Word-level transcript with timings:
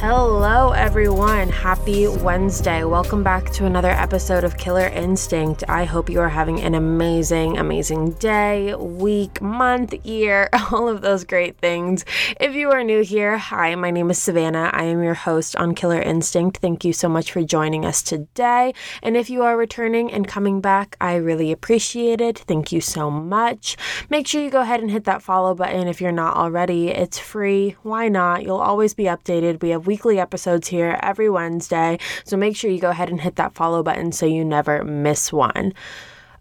Hello, 0.00 0.70
everyone. 0.70 1.48
Happy 1.48 2.06
Wednesday. 2.06 2.84
Welcome 2.84 3.24
back 3.24 3.50
to 3.50 3.66
another 3.66 3.90
episode 3.90 4.44
of 4.44 4.56
Killer 4.56 4.86
Instinct. 4.86 5.64
I 5.68 5.82
hope 5.86 6.08
you 6.08 6.20
are 6.20 6.28
having 6.28 6.60
an 6.60 6.76
amazing, 6.76 7.58
amazing 7.58 8.12
day, 8.12 8.76
week, 8.76 9.42
month, 9.42 9.92
year, 10.06 10.50
all 10.70 10.88
of 10.88 11.00
those 11.00 11.24
great 11.24 11.58
things. 11.58 12.04
If 12.38 12.54
you 12.54 12.70
are 12.70 12.84
new 12.84 13.02
here, 13.02 13.38
hi, 13.38 13.74
my 13.74 13.90
name 13.90 14.08
is 14.08 14.22
Savannah. 14.22 14.70
I 14.72 14.84
am 14.84 15.02
your 15.02 15.14
host 15.14 15.56
on 15.56 15.74
Killer 15.74 16.00
Instinct. 16.00 16.58
Thank 16.58 16.84
you 16.84 16.92
so 16.92 17.08
much 17.08 17.32
for 17.32 17.42
joining 17.42 17.84
us 17.84 18.00
today. 18.00 18.74
And 19.02 19.16
if 19.16 19.28
you 19.28 19.42
are 19.42 19.56
returning 19.56 20.12
and 20.12 20.28
coming 20.28 20.60
back, 20.60 20.96
I 21.00 21.16
really 21.16 21.50
appreciate 21.50 22.20
it. 22.20 22.38
Thank 22.38 22.70
you 22.70 22.80
so 22.80 23.10
much. 23.10 23.76
Make 24.10 24.28
sure 24.28 24.44
you 24.44 24.50
go 24.50 24.60
ahead 24.60 24.78
and 24.78 24.92
hit 24.92 25.04
that 25.04 25.22
follow 25.22 25.56
button 25.56 25.88
if 25.88 26.00
you're 26.00 26.12
not 26.12 26.36
already. 26.36 26.90
It's 26.90 27.18
free. 27.18 27.74
Why 27.82 28.06
not? 28.08 28.44
You'll 28.44 28.58
always 28.58 28.94
be 28.94 29.04
updated. 29.04 29.60
We 29.60 29.70
have 29.70 29.87
weekly 29.88 30.20
episodes 30.20 30.68
here 30.68 31.00
every 31.02 31.30
Wednesday. 31.30 31.98
So 32.24 32.36
make 32.36 32.54
sure 32.54 32.70
you 32.70 32.78
go 32.78 32.90
ahead 32.90 33.08
and 33.08 33.18
hit 33.18 33.36
that 33.36 33.54
follow 33.54 33.82
button 33.82 34.12
so 34.12 34.26
you 34.26 34.44
never 34.44 34.84
miss 34.84 35.32
one. 35.32 35.72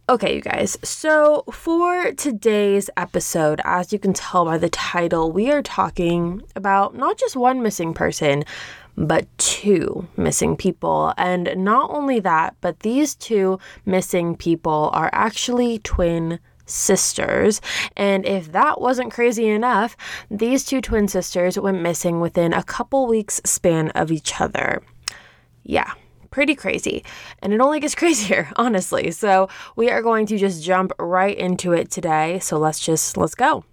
Okay, 0.10 0.36
you 0.36 0.42
guys. 0.42 0.78
So, 0.84 1.44
for 1.52 2.12
today's 2.12 2.90
episode, 2.98 3.62
as 3.64 3.94
you 3.94 4.00
can 4.00 4.14
tell 4.14 4.44
by 4.44 4.58
the 4.58 4.70
title, 4.70 5.32
we 5.32 5.50
are 5.52 5.62
talking 5.62 6.42
about 6.58 6.96
not 6.96 7.18
just 7.18 7.38
one 7.38 7.62
missing 7.62 7.94
person, 7.94 8.44
but 8.98 9.26
two 9.38 10.08
missing 10.18 10.58
people. 10.58 11.14
And 11.18 11.54
not 11.56 11.90
only 11.90 12.20
that, 12.20 12.56
but 12.60 12.82
these 12.82 13.16
two 13.16 13.60
missing 13.86 14.36
people 14.36 14.90
are 14.94 15.10
actually 15.14 15.80
twin 15.80 16.40
sisters. 16.68 17.62
And 17.96 18.26
if 18.26 18.52
that 18.52 18.80
wasn't 18.80 19.12
crazy 19.12 19.48
enough, 19.48 19.98
these 20.30 20.64
two 20.64 20.82
twin 20.82 21.08
sisters 21.08 21.58
went 21.58 21.82
missing 21.82 22.20
within 22.20 22.54
a 22.54 22.64
couple 22.64 23.08
weeks 23.08 23.42
span 23.46 23.90
of 23.92 24.12
each 24.12 24.40
other. 24.40 24.82
Yeah, 25.64 25.94
pretty 26.30 26.56
crazy. 26.56 27.04
And 27.42 27.54
it 27.54 27.62
only 27.62 27.80
gets 27.80 27.96
crazier, 28.02 28.50
honestly. 28.56 29.12
So 29.12 29.50
we 29.76 29.90
are 29.90 30.02
going 30.02 30.26
to 30.28 30.38
just 30.38 30.64
jump 30.64 30.92
right 31.00 31.38
into 31.38 31.74
it 31.74 31.90
today. 31.90 32.40
So 32.40 32.58
let's 32.58 32.80
just 32.80 33.18
let's 33.18 33.36
go. 33.36 33.64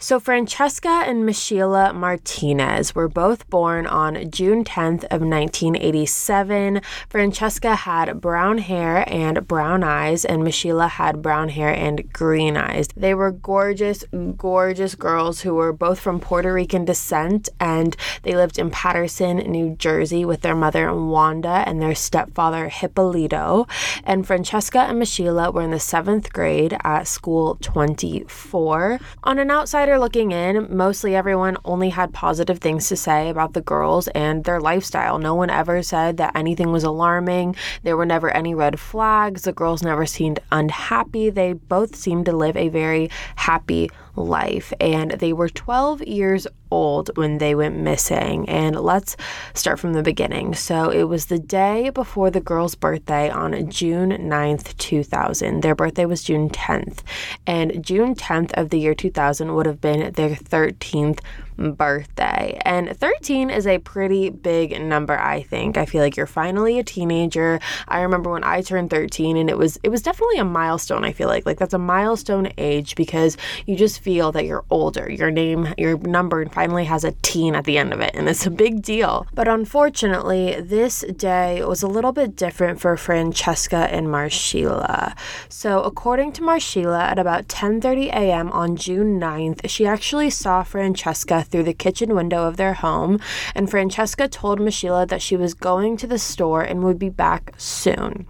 So, 0.00 0.20
Francesca 0.20 1.02
and 1.06 1.26
Michela 1.26 1.92
Martinez 1.92 2.94
were 2.94 3.08
both 3.08 3.50
born 3.50 3.84
on 3.84 4.30
June 4.30 4.62
10th 4.62 5.02
of 5.10 5.22
1987. 5.22 6.82
Francesca 7.08 7.74
had 7.74 8.20
brown 8.20 8.58
hair 8.58 9.04
and 9.08 9.44
brown 9.48 9.82
eyes, 9.82 10.24
and 10.24 10.44
Michela 10.44 10.86
had 10.86 11.20
brown 11.20 11.48
hair 11.48 11.74
and 11.74 12.12
green 12.12 12.56
eyes. 12.56 12.86
They 12.96 13.12
were 13.12 13.32
gorgeous, 13.32 14.04
gorgeous 14.36 14.94
girls 14.94 15.40
who 15.40 15.54
were 15.54 15.72
both 15.72 15.98
from 15.98 16.20
Puerto 16.20 16.52
Rican 16.52 16.84
descent, 16.84 17.48
and 17.58 17.96
they 18.22 18.36
lived 18.36 18.56
in 18.56 18.70
Paterson, 18.70 19.38
New 19.38 19.74
Jersey, 19.74 20.24
with 20.24 20.42
their 20.42 20.54
mother 20.54 20.94
Wanda 20.94 21.64
and 21.66 21.82
their 21.82 21.96
stepfather 21.96 22.68
Hippolito. 22.68 23.66
And 24.04 24.24
Francesca 24.24 24.78
and 24.78 25.00
Michela 25.00 25.50
were 25.50 25.62
in 25.62 25.72
the 25.72 25.80
seventh 25.80 26.32
grade 26.32 26.76
at 26.84 27.08
school 27.08 27.58
24. 27.62 29.00
On 29.24 29.40
an 29.40 29.50
outside 29.50 29.87
outsider 29.88 29.98
looking 29.98 30.32
in, 30.32 30.76
mostly 30.76 31.16
everyone 31.16 31.56
only 31.64 31.88
had 31.88 32.12
positive 32.12 32.58
things 32.58 32.88
to 32.88 32.96
say 32.96 33.30
about 33.30 33.54
the 33.54 33.62
girls 33.62 34.06
and 34.08 34.44
their 34.44 34.60
lifestyle. 34.60 35.18
No 35.18 35.34
one 35.34 35.48
ever 35.48 35.82
said 35.82 36.18
that 36.18 36.36
anything 36.36 36.70
was 36.70 36.84
alarming. 36.84 37.56
There 37.84 37.96
were 37.96 38.04
never 38.04 38.30
any 38.30 38.54
red 38.54 38.78
flags. 38.78 39.42
The 39.42 39.52
girls 39.52 39.82
never 39.82 40.04
seemed 40.04 40.40
unhappy. 40.52 41.30
They 41.30 41.54
both 41.54 41.96
seemed 41.96 42.26
to 42.26 42.36
live 42.36 42.56
a 42.56 42.68
very 42.68 43.10
happy 43.36 43.88
life. 44.18 44.72
And 44.80 45.12
they 45.12 45.32
were 45.32 45.48
12 45.48 46.02
years 46.02 46.46
old 46.70 47.10
when 47.16 47.38
they 47.38 47.54
went 47.54 47.76
missing. 47.76 48.48
And 48.48 48.76
let's 48.76 49.16
start 49.54 49.78
from 49.78 49.92
the 49.92 50.02
beginning. 50.02 50.54
So 50.54 50.90
it 50.90 51.04
was 51.04 51.26
the 51.26 51.38
day 51.38 51.90
before 51.90 52.30
the 52.30 52.40
girl's 52.40 52.74
birthday 52.74 53.30
on 53.30 53.70
June 53.70 54.10
9th, 54.10 54.76
2000. 54.76 55.62
Their 55.62 55.74
birthday 55.74 56.04
was 56.04 56.22
June 56.22 56.50
10th. 56.50 57.00
And 57.46 57.84
June 57.84 58.14
10th 58.14 58.52
of 58.54 58.70
the 58.70 58.78
year 58.78 58.94
2000 58.94 59.54
would 59.54 59.66
have 59.66 59.80
been 59.80 60.12
their 60.12 60.30
13th 60.30 61.20
birthday. 61.58 62.58
And 62.64 62.96
13 62.96 63.50
is 63.50 63.66
a 63.66 63.78
pretty 63.78 64.30
big 64.30 64.80
number, 64.80 65.18
I 65.18 65.42
think. 65.42 65.76
I 65.76 65.84
feel 65.84 66.02
like 66.02 66.16
you're 66.16 66.26
finally 66.26 66.78
a 66.78 66.84
teenager. 66.84 67.60
I 67.88 68.00
remember 68.00 68.30
when 68.30 68.44
I 68.44 68.62
turned 68.62 68.90
13 68.90 69.36
and 69.36 69.50
it 69.50 69.58
was 69.58 69.78
it 69.82 69.88
was 69.88 70.02
definitely 70.02 70.38
a 70.38 70.44
milestone, 70.44 71.04
I 71.04 71.12
feel 71.12 71.28
like. 71.28 71.46
Like 71.46 71.58
that's 71.58 71.74
a 71.74 71.78
milestone 71.78 72.52
age 72.58 72.94
because 72.94 73.36
you 73.66 73.76
just 73.76 74.00
feel 74.00 74.32
that 74.32 74.44
you're 74.44 74.64
older. 74.70 75.10
Your 75.10 75.30
name, 75.30 75.74
your 75.76 75.98
number 75.98 76.46
finally 76.46 76.84
has 76.84 77.04
a 77.04 77.12
teen 77.22 77.54
at 77.54 77.64
the 77.64 77.78
end 77.78 77.92
of 77.92 78.00
it 78.00 78.14
and 78.14 78.28
it's 78.28 78.46
a 78.46 78.50
big 78.50 78.82
deal. 78.82 79.26
But 79.34 79.48
unfortunately, 79.48 80.60
this 80.60 81.00
day 81.16 81.64
was 81.64 81.82
a 81.82 81.88
little 81.88 82.12
bit 82.12 82.36
different 82.36 82.80
for 82.80 82.96
Francesca 82.96 83.88
and 83.90 84.06
Marshila. 84.06 85.16
So, 85.48 85.82
according 85.82 86.32
to 86.32 86.42
Marshila, 86.42 87.00
at 87.00 87.18
about 87.18 87.48
10:30 87.48 88.08
a.m. 88.08 88.50
on 88.52 88.76
June 88.76 89.18
9th, 89.18 89.68
she 89.68 89.86
actually 89.86 90.30
saw 90.30 90.62
Francesca 90.62 91.44
through 91.50 91.64
the 91.64 91.74
kitchen 91.74 92.14
window 92.14 92.46
of 92.46 92.56
their 92.56 92.74
home, 92.74 93.20
and 93.54 93.70
Francesca 93.70 94.28
told 94.28 94.60
Michela 94.60 95.06
that 95.06 95.22
she 95.22 95.36
was 95.36 95.54
going 95.54 95.96
to 95.98 96.06
the 96.06 96.18
store 96.18 96.62
and 96.62 96.84
would 96.84 96.98
be 96.98 97.10
back 97.10 97.54
soon. 97.56 98.26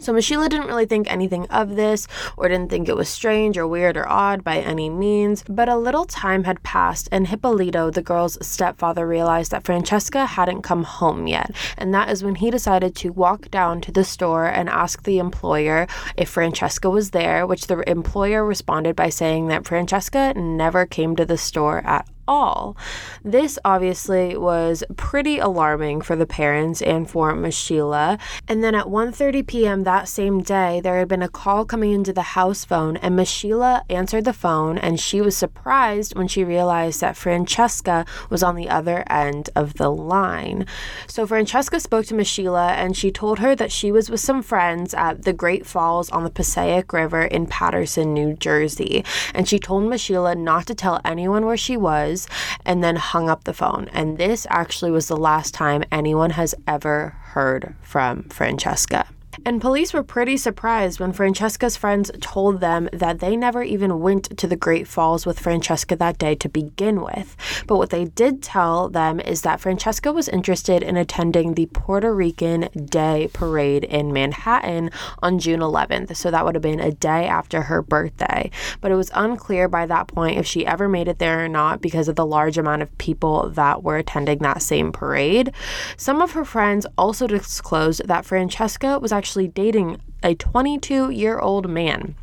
So 0.00 0.12
Michela 0.12 0.48
didn't 0.48 0.68
really 0.68 0.86
think 0.86 1.10
anything 1.10 1.46
of 1.46 1.74
this 1.74 2.06
or 2.36 2.48
didn't 2.48 2.70
think 2.70 2.88
it 2.88 2.96
was 2.96 3.08
strange 3.08 3.58
or 3.58 3.66
weird 3.66 3.96
or 3.96 4.08
odd 4.08 4.44
by 4.44 4.58
any 4.58 4.88
means, 4.88 5.42
but 5.48 5.68
a 5.68 5.76
little 5.76 6.04
time 6.04 6.44
had 6.44 6.62
passed 6.62 7.08
and 7.10 7.26
Hippolito, 7.26 7.90
the 7.90 8.02
girl's 8.02 8.38
stepfather, 8.46 9.06
realized 9.06 9.50
that 9.50 9.64
Francesca 9.64 10.26
hadn't 10.26 10.62
come 10.62 10.84
home 10.84 11.26
yet, 11.26 11.54
and 11.76 11.92
that 11.94 12.10
is 12.10 12.22
when 12.22 12.36
he 12.36 12.50
decided 12.50 12.94
to 12.96 13.12
walk 13.12 13.50
down 13.50 13.80
to 13.80 13.92
the 13.92 14.04
store 14.04 14.46
and 14.46 14.68
ask 14.68 15.02
the 15.02 15.18
employer 15.18 15.86
if 16.16 16.28
Francesca 16.28 16.88
was 16.88 17.10
there, 17.10 17.46
which 17.46 17.66
the 17.66 17.88
employer 17.90 18.44
responded 18.44 18.94
by 18.94 19.08
saying 19.08 19.48
that 19.48 19.66
Francesca 19.66 20.32
never 20.34 20.86
came 20.86 21.16
to 21.16 21.26
the 21.26 21.38
store 21.38 21.84
at 21.84 22.08
all. 22.28 22.76
This 23.24 23.58
obviously 23.64 24.36
was 24.36 24.84
pretty 24.96 25.38
alarming 25.38 26.02
for 26.02 26.14
the 26.14 26.26
parents 26.26 26.80
and 26.82 27.10
for 27.10 27.34
Michela. 27.34 28.18
And 28.46 28.62
then 28.62 28.74
at 28.74 28.86
1:30 28.86 29.46
p.m. 29.46 29.82
that 29.84 30.06
same 30.08 30.42
day, 30.42 30.80
there 30.80 30.98
had 30.98 31.08
been 31.08 31.22
a 31.22 31.28
call 31.28 31.64
coming 31.64 31.92
into 31.92 32.12
the 32.12 32.36
house 32.38 32.64
phone 32.64 32.96
and 32.98 33.16
Michela 33.16 33.82
answered 33.88 34.24
the 34.24 34.32
phone 34.32 34.78
and 34.78 35.00
she 35.00 35.20
was 35.20 35.36
surprised 35.36 36.16
when 36.16 36.28
she 36.28 36.44
realized 36.44 37.00
that 37.00 37.16
Francesca 37.16 38.04
was 38.28 38.42
on 38.42 38.54
the 38.54 38.68
other 38.68 39.04
end 39.10 39.50
of 39.56 39.74
the 39.74 39.90
line. 39.90 40.66
So 41.06 41.26
Francesca 41.26 41.80
spoke 41.80 42.06
to 42.06 42.14
Michela 42.14 42.72
and 42.72 42.96
she 42.96 43.10
told 43.10 43.38
her 43.38 43.56
that 43.56 43.72
she 43.72 43.90
was 43.90 44.10
with 44.10 44.20
some 44.20 44.42
friends 44.42 44.92
at 44.92 45.22
the 45.22 45.32
Great 45.32 45.64
Falls 45.66 46.10
on 46.10 46.24
the 46.24 46.30
Passaic 46.30 46.92
River 46.92 47.22
in 47.22 47.46
Paterson, 47.46 48.12
New 48.12 48.34
Jersey. 48.34 49.04
And 49.34 49.48
she 49.48 49.58
told 49.58 49.84
Michela 49.84 50.34
not 50.34 50.66
to 50.66 50.74
tell 50.74 51.00
anyone 51.04 51.46
where 51.46 51.56
she 51.56 51.76
was 51.76 52.17
and 52.64 52.82
then 52.82 52.96
hung 52.96 53.28
up 53.28 53.44
the 53.44 53.54
phone. 53.54 53.88
And 53.92 54.18
this 54.18 54.46
actually 54.50 54.90
was 54.90 55.08
the 55.08 55.16
last 55.16 55.54
time 55.54 55.84
anyone 55.92 56.30
has 56.30 56.54
ever 56.66 57.16
heard 57.34 57.74
from 57.82 58.24
Francesca. 58.24 59.06
And 59.44 59.60
police 59.60 59.92
were 59.92 60.02
pretty 60.02 60.36
surprised 60.36 61.00
when 61.00 61.12
Francesca's 61.12 61.76
friends 61.76 62.10
told 62.20 62.60
them 62.60 62.88
that 62.92 63.20
they 63.20 63.36
never 63.36 63.62
even 63.62 64.00
went 64.00 64.36
to 64.38 64.46
the 64.46 64.56
Great 64.56 64.86
Falls 64.88 65.24
with 65.24 65.38
Francesca 65.38 65.96
that 65.96 66.18
day 66.18 66.34
to 66.36 66.48
begin 66.48 67.02
with. 67.02 67.36
But 67.66 67.76
what 67.76 67.90
they 67.90 68.06
did 68.06 68.42
tell 68.42 68.88
them 68.88 69.20
is 69.20 69.42
that 69.42 69.60
Francesca 69.60 70.12
was 70.12 70.28
interested 70.28 70.82
in 70.82 70.96
attending 70.96 71.54
the 71.54 71.66
Puerto 71.66 72.14
Rican 72.14 72.68
Day 72.84 73.30
Parade 73.32 73.84
in 73.84 74.12
Manhattan 74.12 74.90
on 75.22 75.38
June 75.38 75.60
11th. 75.60 76.16
So 76.16 76.30
that 76.30 76.44
would 76.44 76.54
have 76.54 76.62
been 76.62 76.80
a 76.80 76.92
day 76.92 77.26
after 77.26 77.62
her 77.62 77.82
birthday. 77.82 78.50
But 78.80 78.90
it 78.90 78.96
was 78.96 79.10
unclear 79.14 79.68
by 79.68 79.86
that 79.86 80.08
point 80.08 80.38
if 80.38 80.46
she 80.46 80.66
ever 80.66 80.88
made 80.88 81.08
it 81.08 81.18
there 81.18 81.44
or 81.44 81.48
not 81.48 81.80
because 81.80 82.08
of 82.08 82.16
the 82.16 82.26
large 82.26 82.58
amount 82.58 82.82
of 82.82 82.98
people 82.98 83.50
that 83.50 83.82
were 83.82 83.96
attending 83.96 84.38
that 84.40 84.62
same 84.62 84.92
parade. 84.92 85.52
Some 85.96 86.20
of 86.20 86.32
her 86.32 86.44
friends 86.44 86.86
also 86.96 87.26
disclosed 87.26 88.06
that 88.06 88.24
Francesca 88.24 88.98
was 88.98 89.12
actually 89.12 89.27
actually 89.28 89.48
dating 89.48 90.00
a 90.22 90.34
22 90.34 91.10
year 91.10 91.38
old 91.38 91.68
man. 91.68 92.14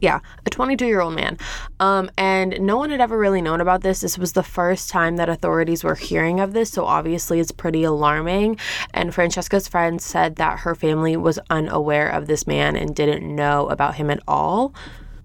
Yeah, 0.00 0.18
a 0.44 0.50
22 0.50 0.84
year 0.84 1.00
old 1.00 1.14
man. 1.14 1.38
Um, 1.78 2.10
and 2.18 2.60
no 2.60 2.76
one 2.76 2.90
had 2.90 3.00
ever 3.00 3.16
really 3.16 3.40
known 3.40 3.60
about 3.60 3.82
this. 3.82 4.00
This 4.00 4.18
was 4.18 4.32
the 4.32 4.42
first 4.42 4.90
time 4.90 5.18
that 5.18 5.28
authorities 5.28 5.84
were 5.84 5.94
hearing 5.94 6.40
of 6.40 6.52
this, 6.52 6.70
so 6.70 6.84
obviously 6.84 7.38
it's 7.38 7.52
pretty 7.52 7.84
alarming. 7.84 8.58
And 8.92 9.14
Francesca's 9.14 9.68
friend 9.68 10.02
said 10.02 10.34
that 10.36 10.58
her 10.58 10.74
family 10.74 11.16
was 11.16 11.38
unaware 11.48 12.08
of 12.08 12.26
this 12.26 12.44
man 12.44 12.74
and 12.74 12.92
didn't 12.92 13.22
know 13.32 13.68
about 13.68 13.94
him 13.94 14.10
at 14.10 14.20
all. 14.26 14.74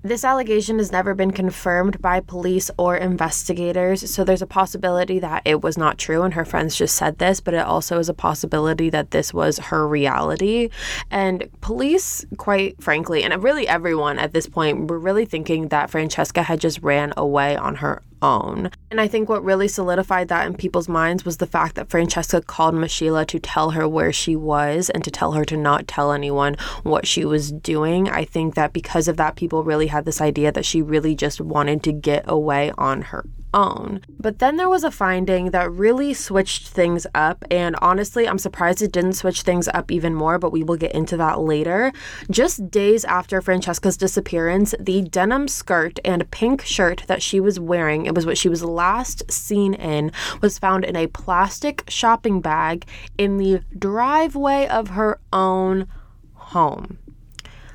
This 0.03 0.23
allegation 0.23 0.79
has 0.79 0.91
never 0.91 1.13
been 1.13 1.29
confirmed 1.29 2.01
by 2.01 2.21
police 2.21 2.71
or 2.79 2.97
investigators, 2.97 4.09
so 4.11 4.23
there's 4.23 4.41
a 4.41 4.47
possibility 4.47 5.19
that 5.19 5.43
it 5.45 5.61
was 5.61 5.77
not 5.77 5.99
true 5.99 6.23
and 6.23 6.33
her 6.33 6.43
friends 6.43 6.75
just 6.75 6.95
said 6.95 7.19
this, 7.19 7.39
but 7.39 7.53
it 7.53 7.59
also 7.59 7.99
is 7.99 8.09
a 8.09 8.13
possibility 8.15 8.89
that 8.89 9.11
this 9.11 9.31
was 9.31 9.59
her 9.59 9.87
reality. 9.87 10.69
And 11.11 11.47
police, 11.61 12.25
quite 12.37 12.81
frankly, 12.81 13.23
and 13.23 13.43
really 13.43 13.67
everyone 13.67 14.17
at 14.17 14.33
this 14.33 14.47
point, 14.47 14.89
were 14.89 14.97
really 14.97 15.25
thinking 15.25 15.67
that 15.67 15.91
Francesca 15.91 16.41
had 16.41 16.59
just 16.59 16.81
ran 16.81 17.13
away 17.15 17.55
on 17.55 17.75
her 17.75 18.01
own. 18.21 18.71
And 18.89 18.99
I 18.99 19.07
think 19.07 19.29
what 19.29 19.43
really 19.43 19.67
solidified 19.67 20.27
that 20.27 20.47
in 20.47 20.55
people's 20.55 20.89
minds 20.89 21.25
was 21.25 21.37
the 21.37 21.47
fact 21.47 21.75
that 21.75 21.89
Francesca 21.89 22.41
called 22.41 22.75
Michela 22.75 23.25
to 23.25 23.39
tell 23.39 23.71
her 23.71 23.87
where 23.87 24.13
she 24.13 24.35
was 24.35 24.89
and 24.89 25.03
to 25.03 25.11
tell 25.11 25.33
her 25.33 25.45
to 25.45 25.57
not 25.57 25.87
tell 25.87 26.11
anyone 26.11 26.55
what 26.83 27.07
she 27.07 27.25
was 27.25 27.51
doing. 27.51 28.09
I 28.09 28.25
think 28.25 28.55
that 28.55 28.73
because 28.73 29.07
of 29.07 29.17
that, 29.17 29.35
people 29.35 29.63
really 29.63 29.87
had 29.87 30.05
this 30.05 30.21
idea 30.21 30.51
that 30.51 30.65
she 30.65 30.81
really 30.81 31.15
just 31.15 31.41
wanted 31.41 31.83
to 31.83 31.91
get 31.91 32.25
away 32.27 32.71
on 32.77 33.01
her 33.03 33.25
own. 33.53 34.01
But 34.19 34.39
then 34.39 34.57
there 34.57 34.69
was 34.69 34.83
a 34.83 34.91
finding 34.91 35.51
that 35.51 35.71
really 35.71 36.13
switched 36.13 36.67
things 36.67 37.07
up, 37.13 37.43
and 37.51 37.75
honestly, 37.81 38.27
I'm 38.27 38.37
surprised 38.37 38.81
it 38.81 38.91
didn't 38.91 39.13
switch 39.13 39.41
things 39.41 39.67
up 39.69 39.91
even 39.91 40.15
more, 40.15 40.39
but 40.39 40.51
we 40.51 40.63
will 40.63 40.77
get 40.77 40.93
into 40.93 41.17
that 41.17 41.39
later. 41.39 41.91
Just 42.29 42.69
days 42.69 43.05
after 43.05 43.41
Francesca's 43.41 43.97
disappearance, 43.97 44.73
the 44.79 45.01
denim 45.01 45.47
skirt 45.47 45.99
and 46.05 46.29
pink 46.31 46.63
shirt 46.63 47.03
that 47.07 47.21
she 47.21 47.39
was 47.39 47.59
wearing, 47.59 48.05
it 48.05 48.15
was 48.15 48.25
what 48.25 48.37
she 48.37 48.49
was 48.49 48.63
last 48.63 49.29
seen 49.31 49.73
in, 49.73 50.11
was 50.41 50.59
found 50.59 50.85
in 50.85 50.95
a 50.95 51.07
plastic 51.07 51.83
shopping 51.87 52.41
bag 52.41 52.85
in 53.17 53.37
the 53.37 53.61
driveway 53.77 54.67
of 54.67 54.89
her 54.89 55.19
own 55.33 55.87
home. 56.33 56.97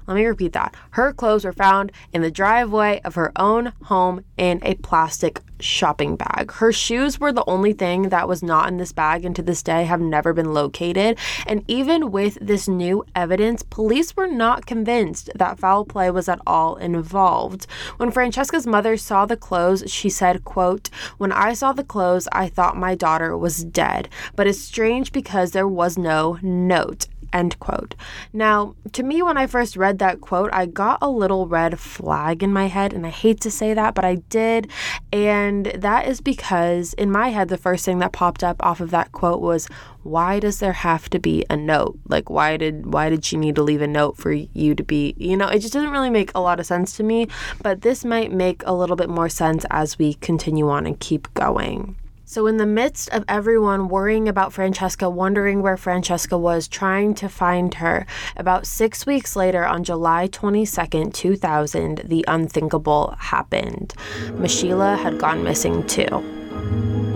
Let 0.06 0.14
me 0.14 0.24
repeat 0.24 0.52
that. 0.52 0.74
Her 0.90 1.12
clothes 1.12 1.44
were 1.44 1.52
found 1.52 1.92
in 2.12 2.22
the 2.22 2.30
driveway 2.30 3.00
of 3.04 3.16
her 3.16 3.32
own 3.36 3.72
home 3.84 4.24
in 4.36 4.60
a 4.62 4.74
plastic 4.74 5.40
shopping 5.58 6.16
bag. 6.16 6.52
Her 6.52 6.70
shoes 6.70 7.18
were 7.18 7.32
the 7.32 7.44
only 7.46 7.72
thing 7.72 8.10
that 8.10 8.28
was 8.28 8.42
not 8.42 8.68
in 8.68 8.76
this 8.76 8.92
bag 8.92 9.24
and 9.24 9.34
to 9.36 9.42
this 9.42 9.62
day 9.62 9.84
have 9.84 10.00
never 10.00 10.32
been 10.32 10.52
located. 10.52 11.18
And 11.46 11.64
even 11.66 12.12
with 12.12 12.36
this 12.40 12.68
new 12.68 13.04
evidence, 13.14 13.62
police 13.62 14.14
were 14.14 14.26
not 14.26 14.66
convinced 14.66 15.30
that 15.34 15.58
foul 15.58 15.84
play 15.84 16.10
was 16.10 16.28
at 16.28 16.40
all 16.46 16.76
involved. 16.76 17.66
When 17.96 18.10
Francesca's 18.10 18.66
mother 18.66 18.96
saw 18.96 19.24
the 19.24 19.36
clothes, 19.36 19.84
she 19.86 20.10
said, 20.10 20.44
quote, 20.44 20.90
"When 21.18 21.32
I 21.32 21.54
saw 21.54 21.72
the 21.72 21.82
clothes, 21.84 22.28
I 22.32 22.48
thought 22.48 22.76
my 22.76 22.94
daughter 22.94 23.36
was 23.36 23.64
dead, 23.64 24.08
but 24.36 24.46
it's 24.46 24.60
strange 24.60 25.10
because 25.10 25.52
there 25.52 25.68
was 25.68 25.96
no 25.96 26.38
note." 26.42 27.06
End 27.32 27.58
quote. 27.58 27.94
Now, 28.32 28.74
to 28.92 29.02
me, 29.02 29.22
when 29.22 29.36
I 29.36 29.46
first 29.46 29.76
read 29.76 29.98
that 29.98 30.20
quote, 30.20 30.50
I 30.52 30.66
got 30.66 30.98
a 31.02 31.10
little 31.10 31.46
red 31.46 31.78
flag 31.78 32.42
in 32.42 32.52
my 32.52 32.66
head, 32.66 32.92
and 32.92 33.06
I 33.06 33.10
hate 33.10 33.40
to 33.42 33.50
say 33.50 33.74
that, 33.74 33.94
but 33.94 34.04
I 34.04 34.16
did. 34.30 34.70
And 35.12 35.66
that 35.66 36.06
is 36.06 36.20
because 36.20 36.94
in 36.94 37.10
my 37.10 37.28
head, 37.30 37.48
the 37.48 37.56
first 37.56 37.84
thing 37.84 37.98
that 37.98 38.12
popped 38.12 38.44
up 38.44 38.56
off 38.64 38.80
of 38.80 38.90
that 38.90 39.12
quote 39.12 39.40
was, 39.40 39.68
why 40.02 40.38
does 40.38 40.60
there 40.60 40.72
have 40.72 41.10
to 41.10 41.18
be 41.18 41.44
a 41.50 41.56
note? 41.56 41.98
Like, 42.06 42.30
why 42.30 42.56
did 42.56 42.92
why 42.92 43.10
did 43.10 43.24
she 43.24 43.36
need 43.36 43.56
to 43.56 43.62
leave 43.62 43.82
a 43.82 43.88
note 43.88 44.16
for 44.16 44.32
you 44.32 44.74
to 44.74 44.84
be? 44.84 45.14
You 45.18 45.36
know, 45.36 45.48
it 45.48 45.58
just 45.58 45.72
doesn't 45.72 45.90
really 45.90 46.10
make 46.10 46.30
a 46.34 46.40
lot 46.40 46.60
of 46.60 46.66
sense 46.66 46.96
to 46.96 47.02
me. 47.02 47.26
But 47.60 47.82
this 47.82 48.04
might 48.04 48.30
make 48.32 48.62
a 48.64 48.72
little 48.72 48.96
bit 48.96 49.08
more 49.08 49.28
sense 49.28 49.66
as 49.70 49.98
we 49.98 50.14
continue 50.14 50.68
on 50.68 50.86
and 50.86 50.98
keep 51.00 51.32
going. 51.34 51.96
So, 52.28 52.48
in 52.48 52.56
the 52.56 52.66
midst 52.66 53.08
of 53.10 53.24
everyone 53.28 53.86
worrying 53.86 54.28
about 54.28 54.52
Francesca, 54.52 55.08
wondering 55.08 55.62
where 55.62 55.76
Francesca 55.76 56.36
was, 56.36 56.66
trying 56.66 57.14
to 57.14 57.28
find 57.28 57.72
her, 57.74 58.04
about 58.36 58.66
six 58.66 59.06
weeks 59.06 59.36
later, 59.36 59.64
on 59.64 59.84
July 59.84 60.26
22nd, 60.26 61.14
2000, 61.14 62.02
the 62.04 62.24
unthinkable 62.26 63.14
happened. 63.20 63.94
Michela 64.32 64.96
had 64.96 65.20
gone 65.20 65.44
missing 65.44 65.86
too. 65.86 67.15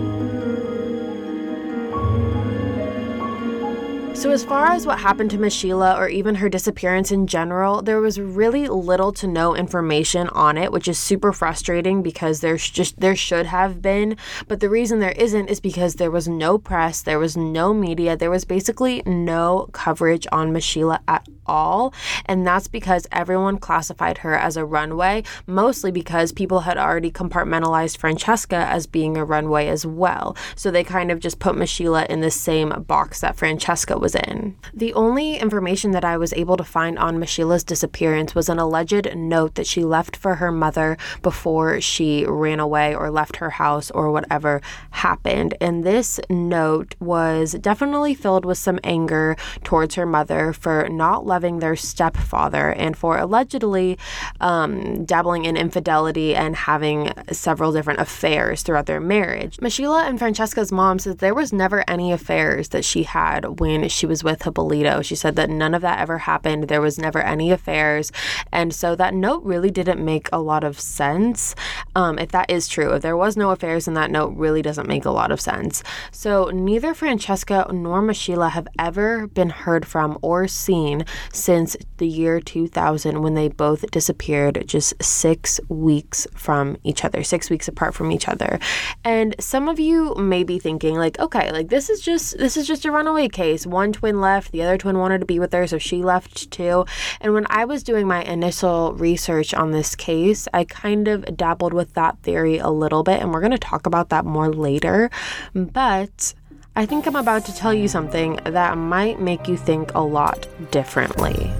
So, 4.13 4.29
as 4.29 4.43
far 4.43 4.67
as 4.67 4.85
what 4.85 4.99
happened 4.99 5.31
to 5.31 5.39
Michela 5.39 5.95
or 5.97 6.07
even 6.07 6.35
her 6.35 6.49
disappearance 6.49 7.11
in 7.11 7.27
general, 7.27 7.81
there 7.81 7.99
was 7.99 8.19
really 8.19 8.67
little 8.67 9.11
to 9.13 9.25
no 9.25 9.55
information 9.55 10.27
on 10.29 10.57
it, 10.57 10.71
which 10.71 10.87
is 10.87 10.99
super 10.99 11.33
frustrating 11.33 12.03
because 12.03 12.41
there's 12.41 12.69
just 12.69 12.99
there 12.99 13.15
should 13.15 13.47
have 13.47 13.81
been. 13.81 14.17
But 14.47 14.59
the 14.59 14.69
reason 14.69 14.99
there 14.99 15.13
isn't 15.13 15.47
is 15.47 15.59
because 15.59 15.95
there 15.95 16.11
was 16.11 16.27
no 16.27 16.57
press, 16.57 17.01
there 17.01 17.19
was 17.19 17.35
no 17.35 17.73
media, 17.73 18.15
there 18.15 18.29
was 18.29 18.45
basically 18.45 19.01
no 19.05 19.69
coverage 19.71 20.27
on 20.31 20.53
Michela 20.53 20.99
at 21.07 21.27
all. 21.45 21.93
And 22.25 22.45
that's 22.45 22.67
because 22.67 23.07
everyone 23.11 23.57
classified 23.57 24.19
her 24.19 24.35
as 24.35 24.57
a 24.57 24.65
runaway, 24.65 25.23
mostly 25.47 25.91
because 25.91 26.31
people 26.31 26.61
had 26.61 26.77
already 26.77 27.11
compartmentalized 27.11 27.97
Francesca 27.97 28.55
as 28.55 28.87
being 28.87 29.17
a 29.17 29.25
runaway 29.25 29.67
as 29.67 29.85
well. 29.85 30.35
So 30.55 30.71
they 30.71 30.83
kind 30.83 31.11
of 31.11 31.19
just 31.19 31.39
put 31.39 31.57
Michela 31.57 32.05
in 32.09 32.21
the 32.21 32.31
same 32.31 32.69
box 32.87 33.21
that 33.21 33.35
Francesca 33.35 33.97
was 34.01 34.15
in. 34.15 34.57
The 34.73 34.93
only 34.93 35.37
information 35.37 35.91
that 35.91 36.03
I 36.03 36.17
was 36.17 36.33
able 36.33 36.57
to 36.57 36.63
find 36.63 36.97
on 36.99 37.19
Michela's 37.19 37.63
disappearance 37.63 38.35
was 38.35 38.49
an 38.49 38.59
alleged 38.59 39.15
note 39.15 39.55
that 39.55 39.67
she 39.67 39.85
left 39.85 40.17
for 40.17 40.35
her 40.35 40.51
mother 40.51 40.97
before 41.21 41.79
she 41.79 42.25
ran 42.25 42.59
away 42.59 42.93
or 42.93 43.09
left 43.11 43.37
her 43.37 43.51
house 43.51 43.91
or 43.91 44.11
whatever 44.11 44.61
happened. 44.89 45.55
And 45.61 45.83
this 45.83 46.19
note 46.29 46.95
was 46.99 47.53
definitely 47.53 48.15
filled 48.15 48.43
with 48.43 48.57
some 48.57 48.79
anger 48.83 49.37
towards 49.63 49.95
her 49.95 50.05
mother 50.05 50.51
for 50.51 50.89
not 50.89 51.25
loving 51.25 51.59
their 51.59 51.75
stepfather 51.75 52.71
and 52.71 52.97
for 52.97 53.17
allegedly 53.17 53.97
um, 54.39 55.05
dabbling 55.05 55.45
in 55.45 55.55
infidelity 55.55 56.35
and 56.35 56.55
having 56.55 57.13
several 57.31 57.71
different 57.71 57.99
affairs 57.99 58.63
throughout 58.63 58.87
their 58.87 58.99
marriage. 58.99 59.61
Michela 59.61 60.05
and 60.05 60.17
Francesca's 60.17 60.71
mom 60.71 60.97
says 60.97 61.17
there 61.17 61.35
was 61.35 61.53
never 61.53 61.83
any 61.87 62.11
affairs 62.11 62.69
that 62.69 62.83
she 62.83 63.03
had 63.03 63.59
when 63.59 63.87
she 63.91 64.05
was 64.05 64.23
with 64.23 64.43
Hippolito. 64.43 65.01
She 65.01 65.15
said 65.15 65.35
that 65.35 65.49
none 65.49 65.73
of 65.73 65.81
that 65.81 65.99
ever 65.99 66.19
happened. 66.19 66.67
There 66.67 66.81
was 66.81 66.97
never 66.97 67.19
any 67.21 67.51
affairs. 67.51 68.11
And 68.51 68.73
so 68.73 68.95
that 68.95 69.13
note 69.13 69.43
really 69.43 69.71
didn't 69.71 70.03
make 70.03 70.29
a 70.31 70.39
lot 70.39 70.63
of 70.63 70.79
sense. 70.79 71.55
Um, 71.95 72.17
if 72.19 72.31
that 72.31 72.49
is 72.49 72.67
true, 72.67 72.93
if 72.93 73.01
there 73.01 73.17
was 73.17 73.37
no 73.37 73.51
affairs, 73.51 73.85
then 73.85 73.93
that 73.95 74.11
note 74.11 74.35
really 74.35 74.61
doesn't 74.61 74.87
make 74.87 75.05
a 75.05 75.11
lot 75.11 75.31
of 75.31 75.41
sense. 75.41 75.83
So 76.11 76.45
neither 76.53 76.93
Francesca 76.93 77.67
nor 77.71 78.01
Michela 78.01 78.49
have 78.49 78.67
ever 78.79 79.27
been 79.27 79.49
heard 79.49 79.85
from 79.85 80.17
or 80.21 80.47
seen 80.47 81.05
since 81.33 81.75
the 81.97 82.07
year 82.07 82.39
2000 82.39 83.21
when 83.21 83.33
they 83.33 83.47
both 83.47 83.89
disappeared 83.91 84.63
just 84.67 84.93
six 85.03 85.59
weeks 85.69 86.27
from 86.35 86.77
each 86.83 87.03
other, 87.03 87.23
six 87.23 87.49
weeks 87.49 87.67
apart 87.67 87.93
from 87.93 88.11
each 88.11 88.27
other. 88.27 88.59
And 89.03 89.35
some 89.39 89.67
of 89.67 89.79
you 89.79 90.15
may 90.15 90.43
be 90.43 90.59
thinking, 90.59 90.95
like, 90.95 91.19
okay, 91.19 91.51
like 91.51 91.69
this 91.69 91.89
is 91.89 92.01
just 92.01 92.37
this 92.37 92.57
is 92.57 92.67
just 92.67 92.85
a 92.85 92.91
runaway 92.91 93.27
case. 93.27 93.65
One 93.65 93.80
twin 93.87 94.21
left, 94.21 94.51
the 94.51 94.61
other 94.61 94.77
twin 94.77 94.99
wanted 94.99 95.19
to 95.19 95.25
be 95.25 95.39
with 95.39 95.51
her, 95.53 95.65
so 95.65 95.77
she 95.77 96.03
left 96.03 96.51
too. 96.51 96.85
And 97.19 97.33
when 97.33 97.47
I 97.49 97.65
was 97.65 97.83
doing 97.83 98.07
my 98.07 98.23
initial 98.23 98.93
research 98.93 99.53
on 99.53 99.71
this 99.71 99.95
case, 99.95 100.47
I 100.53 100.63
kind 100.63 101.07
of 101.07 101.35
dabbled 101.35 101.73
with 101.73 101.93
that 101.95 102.19
theory 102.19 102.59
a 102.59 102.69
little 102.69 103.03
bit, 103.03 103.19
and 103.19 103.33
we're 103.33 103.41
going 103.41 103.51
to 103.51 103.57
talk 103.57 103.87
about 103.87 104.09
that 104.09 104.25
more 104.25 104.53
later. 104.53 105.09
But 105.55 106.33
I 106.75 106.85
think 106.85 107.07
I'm 107.07 107.15
about 107.15 107.45
to 107.45 107.55
tell 107.55 107.73
you 107.73 107.87
something 107.87 108.39
that 108.45 108.77
might 108.77 109.19
make 109.19 109.47
you 109.47 109.57
think 109.57 109.93
a 109.93 110.01
lot 110.01 110.47
differently. 110.71 111.51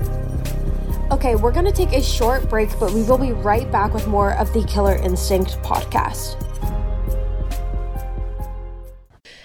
Okay, 1.12 1.36
we're 1.36 1.52
going 1.52 1.66
to 1.66 1.74
take 1.74 1.92
a 1.92 2.02
short 2.02 2.50
break, 2.50 2.70
but 2.80 2.92
we 2.94 3.04
will 3.04 3.18
be 3.18 3.34
right 3.34 3.70
back 3.72 3.94
with 3.94 4.08
more 4.08 4.34
of 4.36 4.54
the 4.54 4.64
Killer 4.64 4.96
Instinct 4.96 5.58
podcast. 5.62 6.38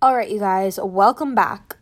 All 0.00 0.14
right, 0.14 0.30
you 0.30 0.38
guys, 0.38 0.78
welcome 0.80 1.34
back. 1.34 1.76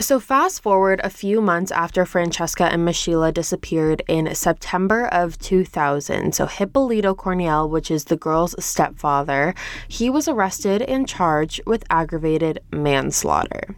So, 0.00 0.18
fast 0.18 0.64
forward 0.64 1.00
a 1.04 1.10
few 1.10 1.40
months 1.40 1.70
after 1.70 2.04
Francesca 2.04 2.64
and 2.64 2.84
Michela 2.84 3.30
disappeared 3.30 4.02
in 4.08 4.34
September 4.34 5.06
of 5.06 5.38
2000. 5.38 6.34
So, 6.34 6.46
Hippolito 6.46 7.14
Corniel, 7.14 7.70
which 7.70 7.88
is 7.88 8.06
the 8.06 8.16
girl's 8.16 8.56
stepfather, 8.58 9.54
he 9.86 10.10
was 10.10 10.26
arrested 10.26 10.82
and 10.82 11.06
charged 11.06 11.60
with 11.64 11.84
aggravated 11.88 12.58
manslaughter. 12.72 13.76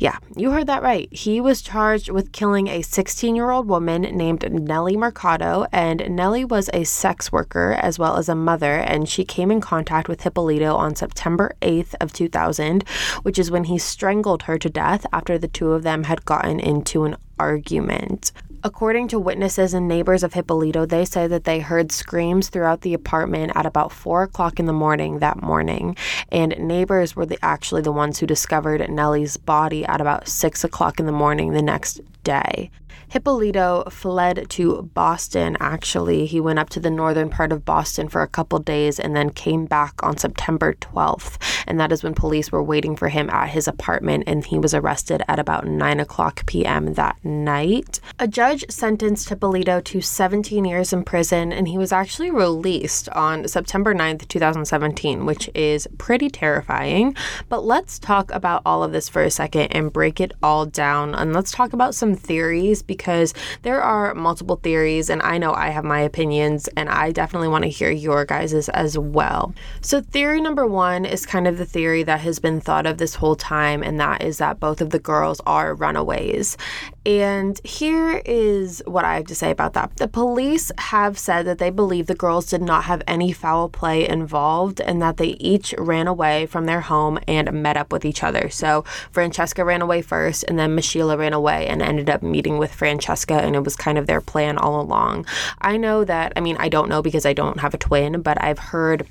Yeah, 0.00 0.16
you 0.34 0.50
heard 0.50 0.66
that 0.68 0.82
right. 0.82 1.12
He 1.12 1.42
was 1.42 1.60
charged 1.60 2.08
with 2.08 2.32
killing 2.32 2.68
a 2.68 2.80
16 2.80 3.36
year 3.36 3.50
old 3.50 3.68
woman 3.68 4.00
named 4.00 4.50
Nellie 4.50 4.96
Mercado, 4.96 5.66
and 5.72 6.16
Nellie 6.16 6.46
was 6.46 6.70
a 6.72 6.84
sex 6.84 7.30
worker 7.30 7.72
as 7.72 7.98
well 7.98 8.16
as 8.16 8.26
a 8.26 8.34
mother, 8.34 8.76
and 8.76 9.06
she 9.06 9.26
came 9.26 9.50
in 9.50 9.60
contact 9.60 10.08
with 10.08 10.22
Hippolito 10.22 10.74
on 10.74 10.94
September 10.94 11.52
8th 11.60 11.94
of 12.00 12.14
2000, 12.14 12.82
which 13.24 13.38
is 13.38 13.50
when 13.50 13.64
he 13.64 13.76
strangled 13.76 14.44
her 14.44 14.56
to 14.56 14.70
death 14.70 15.04
after 15.12 15.36
the 15.36 15.48
two 15.48 15.72
of 15.72 15.82
them 15.82 16.04
had 16.04 16.24
gotten 16.24 16.60
into 16.60 17.04
an 17.04 17.18
argument. 17.38 18.32
According 18.62 19.08
to 19.08 19.18
witnesses 19.18 19.72
and 19.72 19.88
neighbors 19.88 20.22
of 20.22 20.34
Hippolito, 20.34 20.84
they 20.84 21.06
say 21.06 21.26
that 21.26 21.44
they 21.44 21.60
heard 21.60 21.90
screams 21.90 22.50
throughout 22.50 22.82
the 22.82 22.92
apartment 22.92 23.52
at 23.54 23.64
about 23.64 23.90
four 23.90 24.22
o'clock 24.22 24.60
in 24.60 24.66
the 24.66 24.72
morning 24.74 25.20
that 25.20 25.42
morning, 25.42 25.96
and 26.30 26.54
neighbors 26.58 27.16
were 27.16 27.24
the, 27.24 27.38
actually 27.42 27.80
the 27.80 27.90
ones 27.90 28.18
who 28.18 28.26
discovered 28.26 28.86
Nellie's 28.90 29.38
body 29.38 29.86
at 29.86 30.02
about 30.02 30.28
six 30.28 30.62
o'clock 30.62 31.00
in 31.00 31.06
the 31.06 31.12
morning 31.12 31.52
the 31.52 31.62
next 31.62 32.02
day. 32.22 32.70
Hippolito 33.10 33.82
fled 33.90 34.46
to 34.50 34.82
Boston, 34.94 35.56
actually. 35.58 36.26
He 36.26 36.40
went 36.40 36.60
up 36.60 36.70
to 36.70 36.80
the 36.80 36.90
northern 36.90 37.28
part 37.28 37.50
of 37.50 37.64
Boston 37.64 38.08
for 38.08 38.22
a 38.22 38.28
couple 38.28 38.60
days 38.60 39.00
and 39.00 39.16
then 39.16 39.30
came 39.30 39.66
back 39.66 39.94
on 40.00 40.16
September 40.16 40.74
12th. 40.74 41.36
And 41.66 41.80
that 41.80 41.90
is 41.90 42.04
when 42.04 42.14
police 42.14 42.52
were 42.52 42.62
waiting 42.62 42.94
for 42.94 43.08
him 43.08 43.28
at 43.30 43.48
his 43.48 43.66
apartment, 43.66 44.24
and 44.28 44.44
he 44.44 44.58
was 44.58 44.74
arrested 44.74 45.22
at 45.26 45.40
about 45.40 45.66
9 45.66 45.98
o'clock 45.98 46.46
p.m. 46.46 46.94
that 46.94 47.16
night. 47.24 47.98
A 48.20 48.28
judge 48.28 48.64
sentenced 48.70 49.28
Hippolito 49.28 49.80
to 49.80 50.00
17 50.00 50.64
years 50.64 50.92
in 50.92 51.02
prison, 51.02 51.52
and 51.52 51.66
he 51.66 51.78
was 51.78 51.90
actually 51.90 52.30
released 52.30 53.08
on 53.10 53.48
September 53.48 53.92
9th, 53.92 54.28
2017, 54.28 55.26
which 55.26 55.50
is 55.54 55.88
pretty 55.98 56.28
terrifying. 56.28 57.16
But 57.48 57.64
let's 57.64 57.98
talk 57.98 58.30
about 58.30 58.62
all 58.64 58.84
of 58.84 58.92
this 58.92 59.08
for 59.08 59.22
a 59.22 59.30
second 59.32 59.68
and 59.72 59.92
break 59.92 60.20
it 60.20 60.32
all 60.42 60.64
down. 60.64 61.14
And 61.16 61.32
let's 61.32 61.50
talk 61.50 61.72
about 61.72 61.96
some 61.96 62.14
theories 62.14 62.82
because 63.00 63.32
there 63.62 63.80
are 63.80 64.14
multiple 64.14 64.56
theories, 64.56 65.08
and 65.08 65.22
I 65.22 65.38
know 65.38 65.54
I 65.54 65.70
have 65.70 65.84
my 65.84 66.00
opinions, 66.00 66.68
and 66.76 66.90
I 66.90 67.12
definitely 67.12 67.48
want 67.48 67.64
to 67.64 67.70
hear 67.70 67.90
your 67.90 68.26
guys's 68.26 68.68
as 68.68 68.98
well. 68.98 69.54
So, 69.80 70.02
theory 70.02 70.38
number 70.38 70.66
one 70.66 71.06
is 71.06 71.24
kind 71.24 71.48
of 71.48 71.56
the 71.56 71.64
theory 71.64 72.02
that 72.02 72.20
has 72.20 72.38
been 72.38 72.60
thought 72.60 72.84
of 72.84 72.98
this 72.98 73.14
whole 73.14 73.36
time, 73.36 73.82
and 73.82 73.98
that 74.00 74.22
is 74.22 74.36
that 74.36 74.60
both 74.60 74.82
of 74.82 74.90
the 74.90 74.98
girls 74.98 75.40
are 75.46 75.74
runaways. 75.74 76.58
And 77.06 77.58
here 77.64 78.20
is 78.26 78.82
what 78.86 79.06
I 79.06 79.14
have 79.14 79.26
to 79.26 79.34
say 79.34 79.50
about 79.50 79.72
that. 79.72 79.96
The 79.96 80.06
police 80.06 80.70
have 80.76 81.18
said 81.18 81.46
that 81.46 81.56
they 81.56 81.70
believe 81.70 82.06
the 82.06 82.14
girls 82.14 82.46
did 82.46 82.60
not 82.60 82.84
have 82.84 83.02
any 83.06 83.32
foul 83.32 83.70
play 83.70 84.06
involved 84.06 84.82
and 84.82 85.00
that 85.00 85.16
they 85.16 85.28
each 85.38 85.74
ran 85.78 86.06
away 86.06 86.44
from 86.44 86.66
their 86.66 86.82
home 86.82 87.18
and 87.26 87.50
met 87.62 87.78
up 87.78 87.90
with 87.90 88.04
each 88.04 88.22
other. 88.22 88.50
So 88.50 88.84
Francesca 89.12 89.64
ran 89.64 89.80
away 89.80 90.02
first, 90.02 90.44
and 90.46 90.58
then 90.58 90.74
Michela 90.74 91.16
ran 91.16 91.32
away 91.32 91.66
and 91.68 91.80
ended 91.80 92.10
up 92.10 92.22
meeting 92.22 92.58
with 92.58 92.74
Francesca, 92.74 93.34
and 93.34 93.56
it 93.56 93.64
was 93.64 93.76
kind 93.76 93.96
of 93.96 94.06
their 94.06 94.20
plan 94.20 94.58
all 94.58 94.80
along. 94.80 95.24
I 95.60 95.78
know 95.78 96.04
that, 96.04 96.34
I 96.36 96.40
mean, 96.40 96.56
I 96.58 96.68
don't 96.68 96.90
know 96.90 97.00
because 97.00 97.24
I 97.24 97.32
don't 97.32 97.60
have 97.60 97.72
a 97.72 97.78
twin, 97.78 98.20
but 98.20 98.42
I've 98.42 98.58
heard 98.58 99.06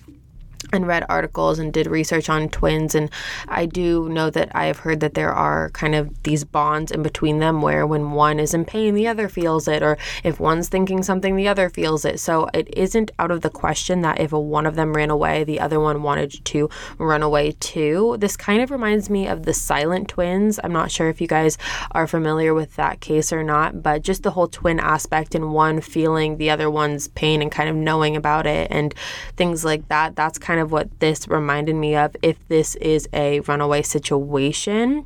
and 0.74 0.88
read 0.88 1.06
articles 1.10 1.58
and 1.58 1.74
did 1.74 1.88
research 1.88 2.30
on 2.30 2.50
twins 2.50 2.94
and 2.94 3.10
I 3.48 3.66
do 3.66 4.10
know 4.10 4.30
that 4.30 4.51
I 4.54 4.66
have 4.66 4.80
heard 4.80 5.00
that 5.00 5.13
there 5.13 5.34
are 5.34 5.70
kind 5.72 5.96
of 5.96 6.24
these 6.24 6.44
bonds 6.44 6.92
in 6.92 7.01
between 7.01 7.39
them 7.39 7.62
where 7.62 7.88
when 7.88 8.12
one 8.12 8.39
is 8.39 8.54
in 8.54 8.66
pain 8.66 8.94
the 8.94 9.08
other 9.08 9.30
feels 9.30 9.68
it 9.68 9.82
or 9.82 9.98
if 10.24 10.39
one's 10.39 10.68
thinking 10.68 11.01
something 11.01 11.36
the 11.36 11.48
other 11.48 11.70
feels 11.70 12.06
it. 12.06 12.20
So 12.20 12.50
it 12.54 12.68
isn't 12.75 13.12
out 13.20 13.32
of 13.32 13.42
the 13.42 13.50
question 13.50 14.01
that 14.01 14.20
if 14.20 14.32
one 14.32 14.66
of 14.66 14.75
them 14.75 14.94
ran 14.94 15.10
away 15.10 15.44
the 15.44 15.60
other 15.60 15.80
one 15.80 16.04
wanted 16.04 16.44
to 16.46 16.70
run 16.98 17.24
away 17.24 17.51
too. 17.60 18.18
This 18.20 18.36
kind 18.36 18.62
of 18.62 18.70
reminds 18.70 19.10
me 19.10 19.28
of 19.28 19.44
the 19.44 19.54
silent 19.54 20.10
twins. 20.10 20.60
I'm 20.63 20.74
not 20.74 20.92
sure 20.92 21.10
if 21.10 21.22
you 21.22 21.28
guys 21.28 21.58
are 21.92 22.08
familiar 22.08 22.54
with 22.54 22.75
that 22.75 23.00
case 23.00 23.32
or 23.32 23.44
not 23.44 23.82
but 23.82 24.04
just 24.04 24.24
the 24.24 24.32
whole 24.32 24.48
twin 24.48 24.80
aspect 24.80 25.36
and 25.36 25.54
one 25.54 25.80
feeling 25.82 26.38
the 26.38 26.50
other 26.50 26.70
one's 26.70 27.08
pain 27.08 27.42
and 27.42 27.51
kind 27.51 27.70
of 27.70 27.75
knowing 27.75 28.16
about 28.16 28.46
it 28.46 28.68
and 28.72 28.94
things 29.38 29.63
like 29.63 29.88
that 29.88 30.16
that's 30.16 30.38
kind 30.38 30.49
kind 30.50 30.60
of 30.60 30.72
what 30.72 30.89
this 31.00 31.27
reminded 31.27 31.75
me 31.75 31.96
of 31.96 32.15
if 32.24 32.36
this 32.48 32.74
is 32.77 33.08
a 33.13 33.39
runaway 33.41 33.84
situation. 33.84 35.06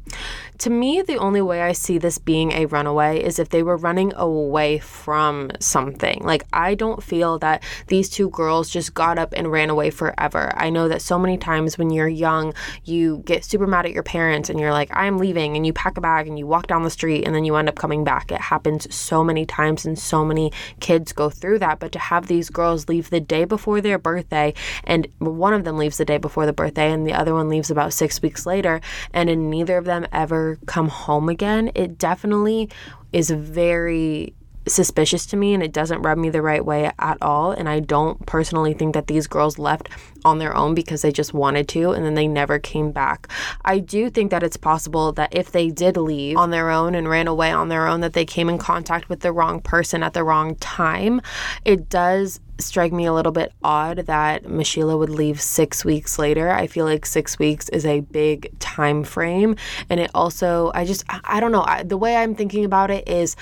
To 0.59 0.69
me, 0.69 1.01
the 1.01 1.17
only 1.17 1.41
way 1.41 1.61
I 1.61 1.73
see 1.73 1.97
this 1.97 2.17
being 2.17 2.51
a 2.53 2.67
runaway 2.67 3.21
is 3.21 3.39
if 3.39 3.49
they 3.49 3.63
were 3.63 3.75
running 3.75 4.13
away 4.15 4.79
from 4.79 5.51
something. 5.59 6.21
Like, 6.23 6.45
I 6.53 6.75
don't 6.75 7.03
feel 7.03 7.39
that 7.39 7.63
these 7.87 8.09
two 8.09 8.29
girls 8.29 8.69
just 8.69 8.93
got 8.93 9.17
up 9.17 9.33
and 9.35 9.51
ran 9.51 9.69
away 9.69 9.89
forever. 9.89 10.53
I 10.55 10.69
know 10.69 10.87
that 10.87 11.01
so 11.01 11.17
many 11.17 11.37
times 11.37 11.77
when 11.77 11.89
you're 11.89 12.07
young, 12.07 12.53
you 12.83 13.23
get 13.25 13.43
super 13.43 13.67
mad 13.67 13.85
at 13.85 13.91
your 13.91 14.03
parents 14.03 14.49
and 14.49 14.59
you're 14.59 14.71
like, 14.71 14.89
I'm 14.93 15.17
leaving, 15.17 15.55
and 15.55 15.65
you 15.65 15.73
pack 15.73 15.97
a 15.97 16.01
bag 16.01 16.27
and 16.27 16.37
you 16.37 16.45
walk 16.45 16.67
down 16.67 16.83
the 16.83 16.89
street 16.89 17.25
and 17.25 17.35
then 17.35 17.45
you 17.45 17.55
end 17.55 17.67
up 17.67 17.75
coming 17.75 18.03
back. 18.03 18.31
It 18.31 18.41
happens 18.41 18.93
so 18.93 19.23
many 19.23 19.45
times, 19.45 19.85
and 19.85 19.97
so 19.97 20.23
many 20.23 20.51
kids 20.79 21.13
go 21.13 21.29
through 21.29 21.59
that. 21.59 21.79
But 21.79 21.91
to 21.93 21.99
have 21.99 22.27
these 22.27 22.49
girls 22.49 22.87
leave 22.87 23.09
the 23.09 23.19
day 23.19 23.45
before 23.45 23.81
their 23.81 23.97
birthday, 23.97 24.53
and 24.83 25.07
one 25.19 25.53
of 25.53 25.63
them 25.63 25.77
leaves 25.77 25.97
the 25.97 26.05
day 26.05 26.17
before 26.17 26.45
the 26.45 26.53
birthday, 26.53 26.91
and 26.91 27.07
the 27.07 27.13
other 27.13 27.33
one 27.33 27.49
leaves 27.49 27.71
about 27.71 27.93
six 27.93 28.21
weeks 28.21 28.45
later, 28.45 28.81
and 29.13 29.29
in 29.29 29.49
neither 29.49 29.77
of 29.77 29.85
them 29.85 30.05
ever 30.11 30.42
come 30.65 30.89
home 30.89 31.29
again, 31.29 31.71
it 31.75 31.97
definitely 31.97 32.69
is 33.11 33.29
very 33.29 34.33
suspicious 34.67 35.25
to 35.25 35.37
me 35.37 35.53
and 35.53 35.61
it 35.61 35.73
doesn't 35.73 36.01
rub 36.01 36.17
me 36.17 36.29
the 36.29 36.41
right 36.41 36.63
way 36.63 36.91
at 36.99 37.17
all. 37.21 37.51
And 37.51 37.67
I 37.67 37.79
don't 37.79 38.25
personally 38.25 38.73
think 38.73 38.93
that 38.93 39.07
these 39.07 39.27
girls 39.27 39.59
left 39.59 39.89
on 40.23 40.39
their 40.39 40.55
own 40.55 40.73
because 40.73 41.01
they 41.01 41.11
just 41.11 41.33
wanted 41.33 41.67
to 41.69 41.91
and 41.91 42.05
then 42.05 42.13
they 42.13 42.27
never 42.27 42.59
came 42.59 42.91
back. 42.91 43.27
I 43.65 43.79
do 43.79 44.09
think 44.09 44.31
that 44.31 44.43
it's 44.43 44.57
possible 44.57 45.11
that 45.13 45.35
if 45.35 45.51
they 45.51 45.69
did 45.69 45.97
leave 45.97 46.37
on 46.37 46.51
their 46.51 46.69
own 46.69 46.95
and 46.95 47.09
ran 47.09 47.27
away 47.27 47.51
on 47.51 47.69
their 47.69 47.87
own, 47.87 48.01
that 48.01 48.13
they 48.13 48.25
came 48.25 48.49
in 48.49 48.57
contact 48.57 49.09
with 49.09 49.19
the 49.19 49.33
wrong 49.33 49.59
person 49.59 50.03
at 50.03 50.13
the 50.13 50.23
wrong 50.23 50.55
time. 50.55 51.21
It 51.65 51.89
does 51.89 52.39
strike 52.59 52.93
me 52.93 53.05
a 53.05 53.13
little 53.13 53.31
bit 53.31 53.51
odd 53.63 53.97
that 54.05 54.49
Michela 54.49 54.97
would 54.97 55.09
leave 55.09 55.41
six 55.41 55.83
weeks 55.83 56.19
later. 56.19 56.51
I 56.51 56.67
feel 56.67 56.85
like 56.85 57.05
six 57.05 57.39
weeks 57.39 57.69
is 57.69 57.85
a 57.85 58.01
big 58.01 58.57
time 58.59 59.03
frame. 59.03 59.55
And 59.89 59.99
it 59.99 60.11
also, 60.13 60.71
I 60.73 60.85
just, 60.85 61.03
I 61.09 61.39
don't 61.39 61.51
know. 61.51 61.63
I, 61.65 61.83
the 61.83 61.97
way 61.97 62.15
I'm 62.15 62.35
thinking 62.35 62.65
about 62.65 62.91
it 62.91 63.07
is 63.07 63.35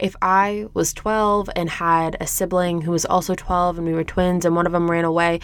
if 0.00 0.14
I 0.22 0.66
was 0.74 0.92
12 0.92 1.50
and 1.56 1.68
had 1.68 2.16
a 2.20 2.26
sibling 2.26 2.82
who 2.82 2.92
was 2.92 3.04
also 3.04 3.34
12 3.34 3.78
and 3.78 3.86
we 3.86 3.94
were 3.94 4.04
twins 4.04 4.44
and 4.44 4.54
one 4.54 4.66
of 4.66 4.72
them 4.72 4.90
ran 4.90 5.04
away, 5.04 5.40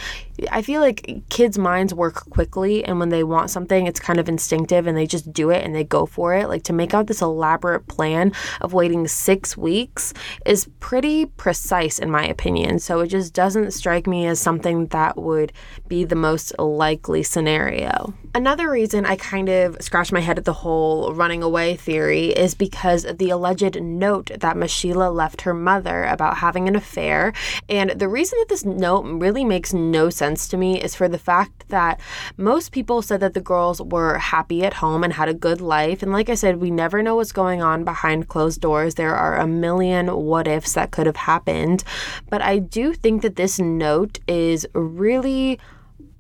I 0.50 0.62
feel 0.62 0.80
like 0.80 1.22
kids' 1.28 1.58
minds 1.58 1.94
work 1.94 2.28
quickly. 2.30 2.84
And 2.84 2.98
when 2.98 3.10
they 3.10 3.22
want 3.22 3.50
something, 3.50 3.86
it's 3.86 4.00
kind 4.00 4.18
of 4.18 4.28
instinctive 4.28 4.86
and 4.86 4.96
they 4.96 5.06
just 5.06 5.32
do 5.32 5.50
it 5.50 5.64
and 5.64 5.74
they 5.74 5.84
go 5.84 6.06
for 6.06 6.34
it. 6.34 6.48
Like 6.48 6.64
to 6.64 6.72
make 6.72 6.92
out 6.92 7.06
this 7.06 7.22
elaborate 7.22 7.86
plan 7.86 8.32
of 8.60 8.72
waiting 8.72 9.06
six 9.06 9.56
weeks 9.56 10.12
is 10.44 10.68
pretty 10.80 11.26
precise, 11.26 11.98
in 11.98 12.10
my 12.10 12.26
opinion. 12.26 12.78
So 12.78 13.00
it 13.00 13.08
just 13.08 13.32
doesn't 13.32 13.72
strike 13.72 14.06
me 14.06 14.26
as 14.26 14.40
something 14.40 14.86
that 14.86 15.16
would 15.16 15.52
be 15.86 16.04
the 16.04 16.16
most 16.16 16.58
likely 16.58 17.22
scenario. 17.22 18.12
Another 18.34 18.68
reason 18.68 19.06
I 19.06 19.16
kind 19.16 19.48
of 19.48 19.80
scratch 19.80 20.10
my 20.10 20.20
head 20.20 20.38
at 20.38 20.44
the 20.44 20.52
whole 20.52 21.14
running 21.14 21.42
away 21.42 21.76
theory 21.76 22.30
is 22.30 22.54
because 22.54 23.06
the 23.18 23.30
alleged 23.30 23.80
note 23.80 24.32
that 24.40 24.56
Michela 24.56 25.10
left 25.10 25.42
her 25.42 25.54
mother 25.54 26.04
about 26.04 26.38
having 26.38 26.66
an 26.66 26.74
affair. 26.74 27.32
And 27.68 27.90
the 27.90 28.08
reason 28.08 28.38
that 28.40 28.48
this 28.48 28.64
note 28.64 29.04
really 29.04 29.44
makes 29.44 29.72
no 29.72 30.10
sense 30.10 30.23
to 30.32 30.56
me 30.56 30.80
is 30.80 30.94
for 30.94 31.08
the 31.08 31.18
fact 31.18 31.68
that 31.68 32.00
most 32.36 32.72
people 32.72 33.02
said 33.02 33.20
that 33.20 33.34
the 33.34 33.40
girls 33.40 33.80
were 33.80 34.18
happy 34.18 34.64
at 34.64 34.74
home 34.74 35.04
and 35.04 35.12
had 35.12 35.28
a 35.28 35.34
good 35.34 35.60
life. 35.60 36.02
And 36.02 36.12
like 36.12 36.28
I 36.28 36.34
said, 36.34 36.56
we 36.56 36.70
never 36.70 37.02
know 37.02 37.16
what's 37.16 37.32
going 37.32 37.62
on 37.62 37.84
behind 37.84 38.28
closed 38.28 38.60
doors. 38.60 38.94
There 38.94 39.14
are 39.14 39.36
a 39.38 39.46
million 39.46 40.08
what 40.08 40.48
ifs 40.48 40.72
that 40.72 40.90
could 40.90 41.06
have 41.06 41.16
happened. 41.16 41.84
But 42.30 42.42
I 42.42 42.58
do 42.58 42.94
think 42.94 43.22
that 43.22 43.36
this 43.36 43.58
note 43.58 44.18
is 44.26 44.66
really 44.74 45.58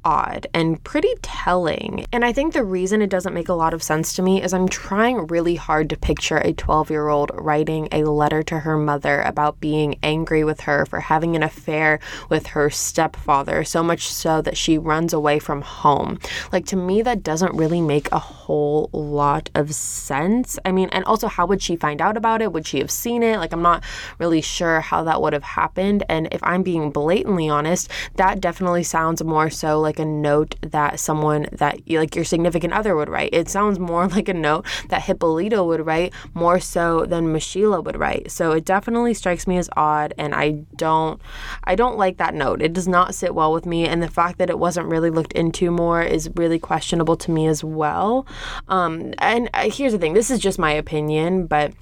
odd 0.04 0.46
and 0.52 0.82
pretty 0.84 1.12
telling. 1.22 2.04
And 2.12 2.24
I 2.24 2.32
think 2.32 2.52
the 2.52 2.64
reason 2.64 3.02
it 3.02 3.10
doesn't 3.10 3.34
make 3.34 3.48
a 3.48 3.54
lot 3.54 3.74
of 3.74 3.82
sense 3.82 4.14
to 4.14 4.22
me 4.22 4.42
is 4.42 4.52
I'm 4.52 4.68
trying 4.68 5.26
really 5.28 5.54
hard 5.56 5.90
to 5.90 5.96
picture 5.96 6.38
a 6.38 6.52
12 6.52 6.90
year 6.90 7.08
old 7.08 7.30
writing 7.34 7.88
a 7.92 8.04
letter 8.04 8.42
to 8.44 8.60
her 8.60 8.76
mother 8.76 9.22
about 9.22 9.60
being 9.60 9.98
angry 10.02 10.44
with 10.44 10.60
her 10.60 10.86
for 10.86 11.00
having 11.00 11.36
an 11.36 11.42
affair 11.42 12.00
with 12.28 12.48
her 12.48 12.70
stepfather, 12.70 13.64
so 13.64 13.82
much 13.82 14.08
so 14.08 14.42
that 14.42 14.56
she 14.56 14.78
runs 14.78 15.12
away 15.12 15.38
from 15.38 15.62
home. 15.62 16.18
Like, 16.52 16.66
to 16.66 16.76
me, 16.76 17.02
that 17.02 17.22
doesn't 17.22 17.54
really 17.54 17.80
make 17.80 18.10
a 18.12 18.18
whole 18.18 18.90
lot 18.92 19.50
of 19.54 19.74
sense. 19.74 20.58
I 20.64 20.72
mean, 20.72 20.88
and 20.92 21.04
also, 21.04 21.28
how 21.28 21.46
would 21.46 21.62
she 21.62 21.76
find 21.76 22.00
out 22.00 22.16
about 22.16 22.42
it? 22.42 22.52
Would 22.52 22.66
she 22.66 22.78
have 22.78 22.90
seen 22.90 23.22
it? 23.22 23.38
Like, 23.38 23.52
I'm 23.52 23.62
not 23.62 23.82
really 24.18 24.40
sure 24.40 24.80
how 24.80 25.04
that 25.04 25.22
would 25.22 25.32
have 25.32 25.42
happened. 25.42 26.04
And 26.08 26.28
if 26.32 26.42
I'm 26.42 26.62
being 26.62 26.90
blatantly 26.90 27.48
honest, 27.48 27.90
that 28.16 28.40
definitely 28.40 28.82
sounds 28.82 29.22
more 29.22 29.50
so 29.50 29.80
like 29.80 29.93
like 29.94 30.04
a 30.04 30.08
note 30.08 30.56
that 30.62 30.98
someone 30.98 31.46
that 31.52 31.88
like 31.88 32.16
your 32.16 32.24
significant 32.24 32.72
other 32.72 32.96
would 32.96 33.08
write. 33.08 33.30
It 33.32 33.48
sounds 33.48 33.78
more 33.78 34.08
like 34.16 34.28
a 34.28 34.34
note 34.34 34.66
that 34.88 35.02
Hippolito 35.02 35.64
would 35.64 35.86
write 35.86 36.12
more 36.34 36.58
so 36.58 37.06
than 37.06 37.32
Michela 37.32 37.80
would 37.80 37.96
write. 37.96 38.30
So 38.30 38.52
it 38.52 38.64
definitely 38.64 39.14
strikes 39.14 39.46
me 39.46 39.56
as 39.56 39.70
odd 39.76 40.14
and 40.18 40.34
I 40.34 40.64
don't 40.76 41.20
I 41.64 41.74
don't 41.76 41.96
like 41.96 42.16
that 42.16 42.34
note. 42.34 42.60
It 42.60 42.72
does 42.72 42.88
not 42.88 43.14
sit 43.14 43.34
well 43.34 43.52
with 43.52 43.66
me 43.66 43.86
and 43.86 44.02
the 44.02 44.08
fact 44.08 44.38
that 44.38 44.50
it 44.50 44.58
wasn't 44.58 44.88
really 44.88 45.10
looked 45.10 45.32
into 45.32 45.70
more 45.70 46.02
is 46.02 46.28
really 46.34 46.58
questionable 46.58 47.16
to 47.18 47.30
me 47.30 47.46
as 47.46 47.62
well. 47.62 48.26
Um, 48.68 49.14
and 49.18 49.48
uh, 49.54 49.70
here's 49.70 49.92
the 49.92 49.98
thing, 49.98 50.14
this 50.14 50.30
is 50.30 50.40
just 50.40 50.58
my 50.58 50.72
opinion, 50.72 51.46
but 51.46 51.72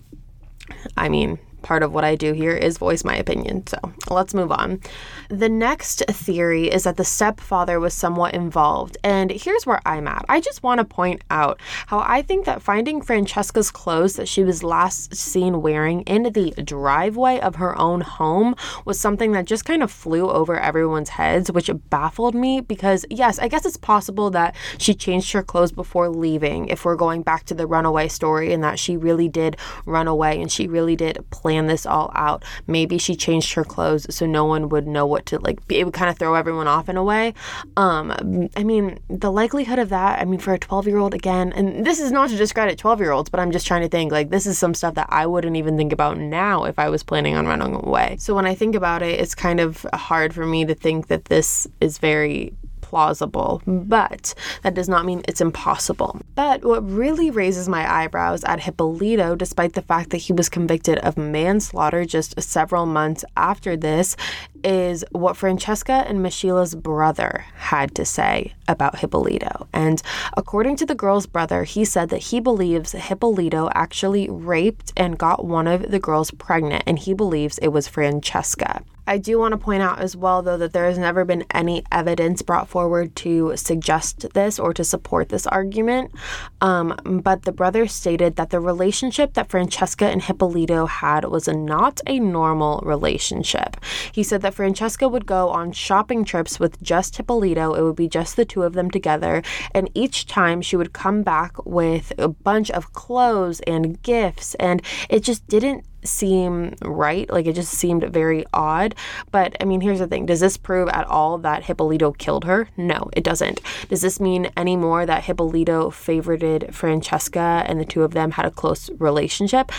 I 0.96 1.08
mean, 1.08 1.38
part 1.62 1.82
of 1.82 1.92
what 1.92 2.04
I 2.04 2.16
do 2.16 2.32
here 2.32 2.54
is 2.54 2.78
voice 2.78 3.04
my 3.04 3.16
opinion. 3.16 3.66
So 3.66 3.78
let's 4.10 4.34
move 4.34 4.52
on. 4.52 4.80
The 5.28 5.48
next 5.48 6.04
theory 6.08 6.70
is 6.70 6.84
that 6.84 6.96
the 6.96 7.04
stepfather 7.04 7.80
was 7.80 7.94
somewhat 7.94 8.34
involved. 8.34 8.96
And 9.02 9.30
here's 9.30 9.66
where 9.66 9.80
I'm 9.86 10.06
at. 10.06 10.24
I 10.28 10.40
just 10.40 10.62
want 10.62 10.78
to 10.78 10.84
point 10.84 11.22
out 11.30 11.60
how 11.86 12.00
I 12.00 12.22
think 12.22 12.44
that 12.44 12.62
finding 12.62 13.00
Francesca's 13.00 13.70
clothes 13.70 14.14
that 14.16 14.28
she 14.28 14.44
was 14.44 14.62
last 14.62 15.14
seen 15.14 15.62
wearing 15.62 16.02
in 16.02 16.24
the 16.24 16.50
driveway 16.62 17.40
of 17.40 17.56
her 17.56 17.78
own 17.78 18.00
home 18.00 18.54
was 18.84 19.00
something 19.00 19.32
that 19.32 19.46
just 19.46 19.64
kind 19.64 19.82
of 19.82 19.90
flew 19.90 20.30
over 20.30 20.58
everyone's 20.58 21.10
heads, 21.10 21.50
which 21.50 21.70
baffled 21.90 22.34
me 22.34 22.60
because, 22.60 23.04
yes, 23.10 23.38
I 23.38 23.48
guess 23.48 23.64
it's 23.64 23.76
possible 23.76 24.30
that 24.30 24.54
she 24.78 24.94
changed 24.94 25.32
her 25.32 25.42
clothes 25.42 25.72
before 25.72 26.08
leaving 26.08 26.68
if 26.68 26.84
we're 26.84 26.96
going 26.96 27.22
back 27.22 27.44
to 27.44 27.54
the 27.54 27.66
runaway 27.66 28.08
story 28.08 28.52
and 28.52 28.62
that 28.62 28.78
she 28.78 28.96
really 28.96 29.28
did 29.28 29.56
run 29.86 30.08
away 30.08 30.40
and 30.40 30.50
she 30.50 30.66
really 30.66 30.96
did 30.96 31.24
plan 31.52 31.66
this 31.66 31.84
all 31.84 32.10
out. 32.14 32.44
Maybe 32.66 32.96
she 32.96 33.14
changed 33.14 33.52
her 33.52 33.64
clothes 33.64 34.06
so 34.14 34.24
no 34.24 34.46
one 34.46 34.70
would 34.70 34.86
know 34.86 35.04
what 35.06 35.26
to 35.26 35.38
like 35.38 35.58
it 35.68 35.84
would 35.84 35.92
kind 35.92 36.08
of 36.08 36.18
throw 36.18 36.34
everyone 36.34 36.66
off 36.66 36.88
in 36.88 36.96
a 36.96 37.04
way. 37.04 37.34
Um, 37.76 38.48
I 38.56 38.64
mean, 38.64 38.98
the 39.10 39.30
likelihood 39.30 39.78
of 39.78 39.90
that, 39.90 40.20
I 40.20 40.24
mean, 40.24 40.40
for 40.40 40.54
a 40.54 40.58
12 40.58 40.86
year 40.86 40.96
old, 40.96 41.12
again, 41.12 41.52
and 41.52 41.84
this 41.84 42.00
is 42.00 42.10
not 42.10 42.30
to 42.30 42.36
discredit 42.36 42.78
12 42.78 43.00
year 43.00 43.12
olds, 43.12 43.28
but 43.28 43.38
I'm 43.38 43.52
just 43.52 43.66
trying 43.66 43.82
to 43.82 43.88
think 43.88 44.12
like 44.12 44.30
this 44.30 44.46
is 44.46 44.58
some 44.58 44.72
stuff 44.72 44.94
that 44.94 45.08
I 45.10 45.26
wouldn't 45.26 45.56
even 45.56 45.76
think 45.76 45.92
about 45.92 46.16
now 46.16 46.64
if 46.64 46.78
I 46.78 46.88
was 46.88 47.02
planning 47.02 47.36
on 47.36 47.46
running 47.46 47.74
away. 47.74 48.16
So 48.18 48.34
when 48.34 48.46
I 48.46 48.54
think 48.54 48.74
about 48.74 49.02
it, 49.02 49.20
it's 49.20 49.34
kind 49.34 49.60
of 49.60 49.86
hard 49.92 50.32
for 50.32 50.46
me 50.46 50.64
to 50.64 50.74
think 50.74 51.08
that 51.08 51.26
this 51.26 51.68
is 51.82 51.98
very 51.98 52.54
plausible, 52.92 53.62
but 53.66 54.34
that 54.60 54.74
does 54.74 54.86
not 54.86 55.06
mean 55.06 55.22
it's 55.26 55.40
impossible. 55.40 56.20
But 56.34 56.62
what 56.62 56.86
really 56.86 57.30
raises 57.30 57.66
my 57.66 57.90
eyebrows 57.90 58.44
at 58.44 58.60
Hippolito, 58.60 59.34
despite 59.34 59.72
the 59.72 59.80
fact 59.80 60.10
that 60.10 60.18
he 60.18 60.34
was 60.34 60.50
convicted 60.50 60.98
of 60.98 61.16
manslaughter 61.16 62.04
just 62.04 62.38
several 62.38 62.84
months 62.84 63.24
after 63.34 63.78
this, 63.78 64.14
is 64.62 65.06
what 65.10 65.38
Francesca 65.38 66.04
and 66.06 66.22
Michela's 66.22 66.74
brother 66.74 67.46
had 67.54 67.94
to 67.94 68.04
say 68.04 68.52
about 68.68 68.98
Hippolito. 68.98 69.66
And 69.72 70.02
according 70.36 70.76
to 70.76 70.84
the 70.84 70.94
girl's 70.94 71.24
brother, 71.26 71.64
he 71.64 71.86
said 71.86 72.10
that 72.10 72.18
he 72.18 72.40
believes 72.40 72.92
Hippolito 72.92 73.70
actually 73.74 74.28
raped 74.28 74.92
and 74.98 75.16
got 75.16 75.46
one 75.46 75.66
of 75.66 75.90
the 75.90 75.98
girls 75.98 76.30
pregnant, 76.30 76.84
and 76.86 76.98
he 76.98 77.14
believes 77.14 77.56
it 77.58 77.68
was 77.68 77.88
Francesca. 77.88 78.84
I 79.06 79.18
do 79.18 79.38
want 79.38 79.52
to 79.52 79.58
point 79.58 79.82
out 79.82 79.98
as 79.98 80.16
well, 80.16 80.42
though, 80.42 80.56
that 80.58 80.72
there 80.72 80.84
has 80.84 80.98
never 80.98 81.24
been 81.24 81.44
any 81.50 81.84
evidence 81.90 82.40
brought 82.40 82.68
forward 82.68 83.16
to 83.16 83.56
suggest 83.56 84.32
this 84.32 84.58
or 84.58 84.72
to 84.74 84.84
support 84.84 85.28
this 85.28 85.46
argument. 85.46 86.12
Um, 86.60 86.96
but 87.04 87.42
the 87.42 87.52
brother 87.52 87.88
stated 87.88 88.36
that 88.36 88.50
the 88.50 88.60
relationship 88.60 89.34
that 89.34 89.50
Francesca 89.50 90.06
and 90.06 90.22
Hippolito 90.22 90.86
had 90.86 91.24
was 91.24 91.48
not 91.48 92.00
a 92.06 92.20
normal 92.20 92.80
relationship. 92.84 93.76
He 94.12 94.22
said 94.22 94.42
that 94.42 94.54
Francesca 94.54 95.08
would 95.08 95.26
go 95.26 95.48
on 95.48 95.72
shopping 95.72 96.24
trips 96.24 96.60
with 96.60 96.80
just 96.82 97.16
Hippolito, 97.16 97.74
it 97.74 97.82
would 97.82 97.96
be 97.96 98.08
just 98.08 98.36
the 98.36 98.44
two 98.44 98.62
of 98.62 98.74
them 98.74 98.90
together, 98.90 99.42
and 99.72 99.90
each 99.94 100.26
time 100.26 100.62
she 100.62 100.76
would 100.76 100.92
come 100.92 101.22
back 101.22 101.64
with 101.66 102.12
a 102.18 102.28
bunch 102.28 102.70
of 102.70 102.92
clothes 102.92 103.60
and 103.66 104.00
gifts, 104.02 104.54
and 104.56 104.80
it 105.08 105.20
just 105.24 105.46
didn't 105.48 105.84
seem 106.04 106.74
right. 106.82 107.28
Like 107.30 107.46
it 107.46 107.54
just 107.54 107.72
seemed 107.72 108.04
very 108.04 108.44
odd. 108.52 108.94
But 109.30 109.56
I 109.60 109.64
mean, 109.64 109.80
here's 109.80 109.98
the 109.98 110.06
thing 110.06 110.26
does 110.26 110.40
this 110.40 110.56
prove 110.56 110.88
at 110.88 111.06
all 111.06 111.38
that 111.38 111.64
Hippolito 111.64 112.12
killed 112.12 112.44
her? 112.44 112.68
No, 112.76 113.10
it 113.12 113.24
doesn't. 113.24 113.60
Does 113.88 114.02
this 114.02 114.20
mean 114.20 114.50
any 114.56 114.76
more 114.76 115.06
that 115.06 115.24
Hippolito 115.24 115.90
favorited 115.90 116.72
Francesca 116.74 117.64
and 117.66 117.80
the 117.80 117.84
two 117.84 118.02
of 118.02 118.12
them 118.12 118.32
had 118.32 118.46
a 118.46 118.50
close 118.50 118.90
relationship? 118.98 119.70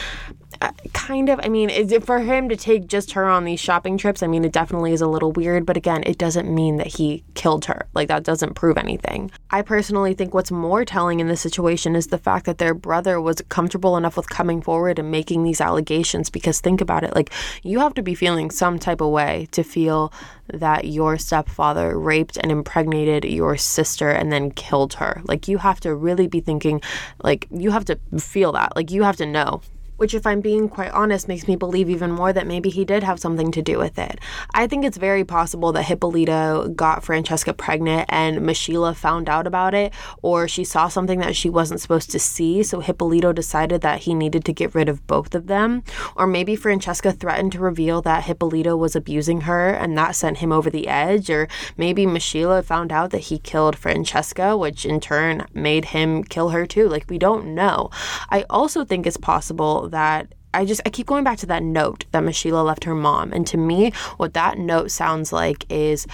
Kind 0.94 1.30
of. 1.30 1.40
I 1.44 1.50
mean, 1.50 1.70
it, 1.70 2.06
for 2.06 2.20
him 2.20 2.50
to 2.50 2.56
take 2.56 2.88
just 2.88 3.12
her 3.14 3.26
on 3.26 3.44
these 3.44 3.60
shopping 3.60 3.98
trips, 3.98 4.24
I 4.24 4.28
mean, 4.28 4.46
it 4.46 4.52
definitely 4.52 4.94
is 4.94 5.02
a 5.02 5.08
little 5.08 5.32
weird, 5.32 5.66
but 5.66 5.78
again, 5.78 6.04
it 6.06 6.18
doesn't 6.18 6.54
mean 6.54 6.78
that 6.78 6.88
he 6.88 7.24
killed 7.34 7.66
her. 7.66 7.88
Like, 7.94 8.08
that 8.08 8.24
doesn't 8.24 8.54
prove 8.54 8.78
anything. 8.78 9.32
I 9.50 9.62
personally 9.62 10.14
think 10.14 10.34
what's 10.34 10.52
more 10.52 10.86
telling 10.86 11.20
in 11.20 11.28
this 11.28 11.42
situation 11.42 11.96
is 11.96 12.08
the 12.08 12.18
fact 12.18 12.46
that 12.46 12.58
their 12.58 12.74
brother 12.74 13.20
was 13.20 13.42
comfortable 13.50 13.98
enough 13.98 14.16
with 14.16 14.30
coming 14.30 14.62
forward 14.62 15.00
and 15.00 15.12
making 15.12 15.44
these 15.44 15.62
allegations 15.62 16.30
because 16.30 16.62
think 16.62 16.82
about 16.82 17.04
it 17.04 17.14
like, 17.16 17.32
you 17.64 17.80
have 17.80 17.94
to 17.96 18.02
be 18.02 18.16
feeling 18.16 18.50
some 18.50 18.80
type 18.80 19.02
of 19.02 19.10
way 19.10 19.48
to 19.52 19.64
feel 19.64 20.14
that 20.48 20.86
your 20.86 21.18
stepfather 21.18 21.98
raped 21.98 22.38
and 22.38 22.52
impregnated 22.52 23.26
your 23.26 23.58
sister 23.58 24.10
and 24.10 24.32
then 24.32 24.52
killed 24.52 24.94
her. 24.96 25.22
Like, 25.26 25.48
you 25.48 25.58
have 25.60 25.80
to 25.82 25.96
really 25.96 26.28
be 26.28 26.40
thinking, 26.40 26.82
like, 27.24 27.48
you 27.52 27.72
have 27.72 27.86
to 27.86 27.98
feel 28.20 28.52
that. 28.54 28.76
Like, 28.76 28.92
you 28.92 29.04
have 29.04 29.18
to 29.18 29.26
know 29.26 29.62
which, 30.04 30.14
if 30.14 30.28
I'm 30.28 30.42
being 30.42 30.68
quite 30.68 30.92
honest, 30.92 31.30
makes 31.30 31.48
me 31.48 31.56
believe 31.56 31.90
even 31.90 32.12
more 32.12 32.34
that 32.34 32.46
maybe 32.46 32.70
he 32.70 32.84
did 32.84 33.04
have 33.04 33.22
something 33.22 33.54
to 33.54 33.62
do 33.62 33.78
with 33.78 33.98
it. 33.98 34.20
I 34.54 34.68
think 34.68 34.84
it's 34.84 34.98
very 34.98 35.24
possible 35.24 35.72
that 35.72 35.84
Hippolito 35.84 36.68
got 36.68 37.06
Francesca 37.06 37.54
pregnant 37.54 38.08
and 38.10 38.42
Michela 38.42 38.96
found 38.96 39.30
out 39.30 39.48
about 39.48 39.74
it, 39.74 39.94
or 40.22 40.46
she 40.46 40.66
saw 40.66 40.90
something 40.90 41.20
that 41.20 41.38
she 41.38 41.50
wasn't 41.50 41.80
supposed 41.80 42.12
to 42.12 42.20
see, 42.20 42.64
so 42.64 42.82
Hippolito 42.82 43.32
decided 43.32 43.80
that 43.80 44.02
he 44.02 44.14
needed 44.14 44.44
to 44.44 44.52
get 44.52 44.76
rid 44.76 44.90
of 44.90 45.08
both 45.08 45.34
of 45.34 45.48
them. 45.48 45.84
Or 46.18 46.28
maybe 46.28 46.58
Francesca 46.58 47.14
threatened 47.14 47.54
to 47.54 47.60
reveal 47.60 48.02
that 48.02 48.26
Hippolito 48.26 48.76
was 48.76 48.98
abusing 48.98 49.42
her 49.42 49.70
and 49.70 49.98
that 49.98 50.18
sent 50.18 50.40
him 50.40 50.52
over 50.52 50.70
the 50.70 50.90
edge, 50.90 51.30
or 51.30 51.48
maybe 51.78 52.06
Michela 52.06 52.62
found 52.62 52.92
out 52.92 53.12
that 53.12 53.30
he 53.30 53.40
killed 53.40 53.78
Francesca, 53.78 54.58
which 54.58 54.86
in 54.86 55.00
turn 55.00 55.48
made 55.54 55.86
him 55.86 56.26
kill 56.26 56.50
her 56.50 56.66
too. 56.66 56.90
Like, 56.90 57.10
we 57.10 57.18
don't 57.18 57.56
know. 57.56 57.90
I 58.30 58.44
also 58.50 58.84
think 58.84 59.08
it's 59.08 59.16
possible 59.16 59.88
that 59.94 60.34
I 60.54 60.66
just 60.66 60.82
I 60.86 60.90
keep 60.90 61.08
going 61.08 61.24
back 61.24 61.40
to 61.40 61.46
that 61.48 61.64
note 61.64 62.06
that 62.12 62.24
Michela 62.24 62.62
left 62.62 62.84
her 62.84 62.96
mom. 62.96 63.34
And 63.34 63.48
to 63.48 63.58
me, 63.58 63.92
what 64.18 64.34
that 64.34 64.58
note 64.58 64.92
sounds 64.92 65.34
like 65.34 65.66
is 65.70 66.06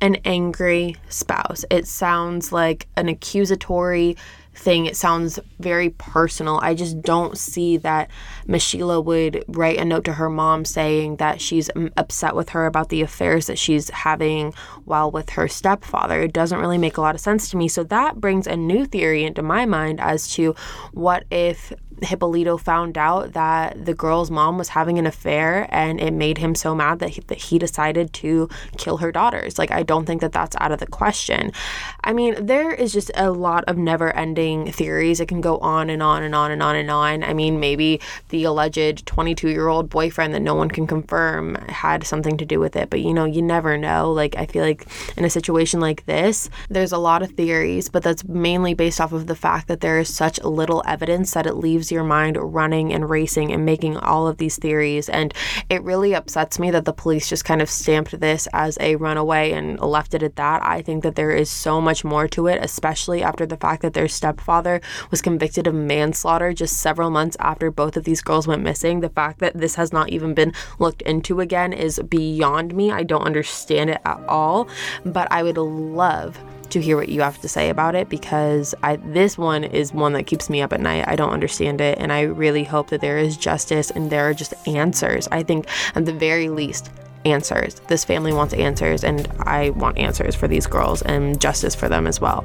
an 0.00 0.16
angry 0.24 0.96
spouse. 1.08 1.64
It 1.70 1.86
sounds 1.86 2.52
like 2.52 2.86
an 2.96 3.08
accusatory 3.08 4.16
thing. 4.54 4.86
It 4.86 4.96
sounds 4.96 5.38
very 5.58 5.90
personal. 5.90 6.58
I 6.62 6.74
just 6.74 7.00
don't 7.02 7.36
see 7.36 7.76
that 7.78 8.10
Michela 8.46 9.00
would 9.00 9.44
write 9.48 9.78
a 9.78 9.84
note 9.84 10.04
to 10.04 10.14
her 10.14 10.30
mom 10.30 10.64
saying 10.64 11.16
that 11.16 11.40
she's 11.40 11.70
um, 11.76 11.90
upset 11.96 12.34
with 12.34 12.50
her 12.50 12.66
about 12.66 12.88
the 12.88 13.02
affairs 13.02 13.46
that 13.46 13.58
she's 13.58 13.90
having 13.90 14.54
while 14.84 15.10
with 15.10 15.30
her 15.30 15.46
stepfather. 15.48 16.22
It 16.22 16.32
doesn't 16.32 16.58
really 16.58 16.78
make 16.78 16.96
a 16.96 17.02
lot 17.02 17.14
of 17.14 17.20
sense 17.20 17.50
to 17.50 17.56
me. 17.56 17.68
So 17.68 17.84
that 17.84 18.20
brings 18.20 18.46
a 18.46 18.56
new 18.56 18.86
theory 18.86 19.24
into 19.24 19.42
my 19.42 19.66
mind 19.66 20.00
as 20.00 20.28
to 20.34 20.54
what 20.92 21.24
if 21.30 21.72
Hippolito 22.02 22.56
found 22.56 22.98
out 22.98 23.32
that 23.32 23.84
the 23.84 23.94
girl's 23.94 24.30
mom 24.30 24.58
was 24.58 24.68
having 24.68 24.98
an 24.98 25.06
affair 25.06 25.66
and 25.70 26.00
it 26.00 26.12
made 26.12 26.38
him 26.38 26.54
so 26.54 26.74
mad 26.74 26.98
that 26.98 27.10
he, 27.10 27.20
that 27.22 27.38
he 27.38 27.58
decided 27.58 28.12
to 28.14 28.48
kill 28.76 28.98
her 28.98 29.10
daughters. 29.10 29.58
Like, 29.58 29.70
I 29.70 29.82
don't 29.82 30.06
think 30.06 30.20
that 30.20 30.32
that's 30.32 30.56
out 30.60 30.72
of 30.72 30.80
the 30.80 30.86
question. 30.86 31.52
I 32.04 32.12
mean, 32.12 32.44
there 32.44 32.72
is 32.72 32.92
just 32.92 33.10
a 33.14 33.30
lot 33.30 33.64
of 33.66 33.76
never 33.76 34.14
ending 34.14 34.70
theories. 34.72 35.20
It 35.20 35.28
can 35.28 35.40
go 35.40 35.58
on 35.58 35.90
and 35.90 36.02
on 36.02 36.22
and 36.22 36.34
on 36.34 36.50
and 36.50 36.62
on 36.62 36.76
and 36.76 36.90
on. 36.90 37.24
I 37.24 37.32
mean, 37.32 37.60
maybe 37.60 38.00
the 38.28 38.44
alleged 38.44 39.06
22 39.06 39.48
year 39.48 39.68
old 39.68 39.88
boyfriend 39.90 40.34
that 40.34 40.40
no 40.40 40.54
one 40.54 40.68
can 40.68 40.86
confirm 40.86 41.54
had 41.68 42.04
something 42.04 42.36
to 42.36 42.44
do 42.44 42.60
with 42.60 42.76
it, 42.76 42.90
but 42.90 43.00
you 43.00 43.14
know, 43.14 43.24
you 43.24 43.42
never 43.42 43.76
know. 43.78 44.12
Like, 44.12 44.36
I 44.36 44.46
feel 44.46 44.62
like 44.62 44.86
in 45.16 45.24
a 45.24 45.30
situation 45.30 45.80
like 45.80 46.04
this, 46.06 46.50
there's 46.68 46.92
a 46.92 46.98
lot 46.98 47.22
of 47.22 47.32
theories, 47.32 47.88
but 47.88 48.02
that's 48.02 48.24
mainly 48.24 48.74
based 48.74 49.00
off 49.00 49.12
of 49.12 49.26
the 49.26 49.34
fact 49.34 49.68
that 49.68 49.80
there 49.80 49.98
is 49.98 50.14
such 50.14 50.42
little 50.42 50.82
evidence 50.86 51.32
that 51.32 51.46
it 51.46 51.54
leaves 51.54 51.85
leaves 51.86 51.92
your 51.92 52.04
mind 52.04 52.36
running 52.36 52.92
and 52.92 53.08
racing 53.08 53.52
and 53.52 53.64
making 53.64 53.96
all 53.98 54.26
of 54.26 54.38
these 54.38 54.58
theories. 54.58 55.08
And 55.08 55.32
it 55.70 55.82
really 55.82 56.14
upsets 56.14 56.58
me 56.58 56.70
that 56.72 56.84
the 56.84 56.92
police 56.92 57.28
just 57.28 57.44
kind 57.44 57.62
of 57.62 57.70
stamped 57.70 58.18
this 58.18 58.48
as 58.52 58.76
a 58.80 58.96
runaway 58.96 59.52
and 59.52 59.78
left 59.78 60.14
it 60.14 60.22
at 60.22 60.36
that. 60.36 60.62
I 60.64 60.82
think 60.82 61.04
that 61.04 61.14
there 61.14 61.30
is 61.30 61.48
so 61.48 61.80
much 61.80 62.04
more 62.04 62.26
to 62.28 62.48
it, 62.48 62.58
especially 62.62 63.22
after 63.22 63.46
the 63.46 63.56
fact 63.56 63.82
that 63.82 63.94
their 63.94 64.08
stepfather 64.08 64.80
was 65.10 65.22
convicted 65.22 65.66
of 65.68 65.74
manslaughter 65.74 66.52
just 66.52 66.78
several 66.78 67.10
months 67.10 67.36
after 67.38 67.70
both 67.70 67.96
of 67.96 68.04
these 68.04 68.22
girls 68.22 68.48
went 68.48 68.62
missing. 68.62 69.00
The 69.00 69.08
fact 69.08 69.38
that 69.38 69.56
this 69.56 69.76
has 69.76 69.92
not 69.92 70.08
even 70.08 70.34
been 70.34 70.52
looked 70.80 71.02
into 71.02 71.40
again 71.40 71.72
is 71.72 72.00
beyond 72.08 72.74
me. 72.74 72.90
I 72.90 73.04
don't 73.04 73.22
understand 73.22 73.90
it 73.90 74.00
at 74.04 74.20
all, 74.26 74.66
but 75.04 75.28
I 75.30 75.44
would 75.44 75.58
love 75.58 76.36
to 76.70 76.80
hear 76.80 76.96
what 76.96 77.08
you 77.08 77.20
have 77.20 77.40
to 77.40 77.48
say 77.48 77.70
about 77.70 77.94
it 77.94 78.08
because 78.08 78.74
I 78.82 78.96
this 78.96 79.38
one 79.38 79.64
is 79.64 79.92
one 79.92 80.12
that 80.14 80.24
keeps 80.24 80.50
me 80.50 80.62
up 80.62 80.72
at 80.72 80.80
night. 80.80 81.06
I 81.06 81.16
don't 81.16 81.30
understand 81.30 81.80
it 81.80 81.98
and 81.98 82.12
I 82.12 82.22
really 82.22 82.64
hope 82.64 82.90
that 82.90 83.00
there 83.00 83.18
is 83.18 83.36
justice 83.36 83.90
and 83.90 84.10
there 84.10 84.28
are 84.28 84.34
just 84.34 84.54
answers. 84.66 85.28
I 85.32 85.42
think 85.42 85.66
at 85.94 86.06
the 86.06 86.12
very 86.12 86.48
least 86.48 86.90
answers. 87.26 87.80
This 87.88 88.04
family 88.04 88.32
wants 88.32 88.54
answers, 88.54 89.04
and 89.04 89.28
I 89.40 89.70
want 89.70 89.98
answers 89.98 90.34
for 90.34 90.48
these 90.48 90.66
girls 90.66 91.02
and 91.02 91.40
justice 91.40 91.74
for 91.74 91.88
them 91.88 92.06
as 92.06 92.20
well. 92.20 92.44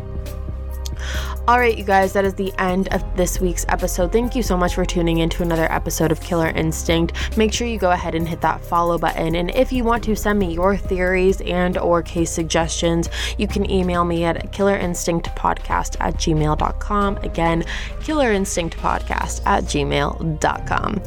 All 1.48 1.60
right, 1.60 1.78
you 1.78 1.84
guys, 1.84 2.14
that 2.14 2.24
is 2.24 2.34
the 2.36 2.54
end 2.60 2.88
of 2.94 3.04
this 3.18 3.42
week's 3.42 3.66
episode. 3.68 4.12
Thank 4.12 4.36
you 4.36 4.44
so 4.44 4.56
much 4.56 4.76
for 4.76 4.86
tuning 4.86 5.18
in 5.20 5.30
to 5.32 5.44
another 5.44 5.72
episode 5.72 6.12
of 6.12 6.22
Killer 6.22 6.50
Instinct. 6.50 7.38
Make 7.38 7.52
sure 7.52 7.68
you 7.68 7.78
go 7.78 7.92
ahead 7.92 8.16
and 8.16 8.28
hit 8.28 8.42
that 8.42 8.64
follow 8.64 8.98
button. 8.98 9.36
And 9.36 9.50
if 9.56 9.72
you 9.72 9.84
want 9.84 10.04
to 10.06 10.16
send 10.16 10.40
me 10.40 10.54
your 10.54 10.78
theories 10.78 11.42
and 11.42 11.78
or 11.78 12.02
case 12.04 12.32
suggestions, 12.32 13.10
you 13.38 13.48
can 13.48 13.70
email 13.70 14.06
me 14.06 14.24
at 14.24 14.52
killerinstinctpodcast 14.52 15.98
at 16.00 16.14
gmail.com. 16.16 17.18
Again, 17.18 17.64
killerinstinctpodcast 18.00 19.42
at 19.46 19.64
gmail.com. 19.64 21.02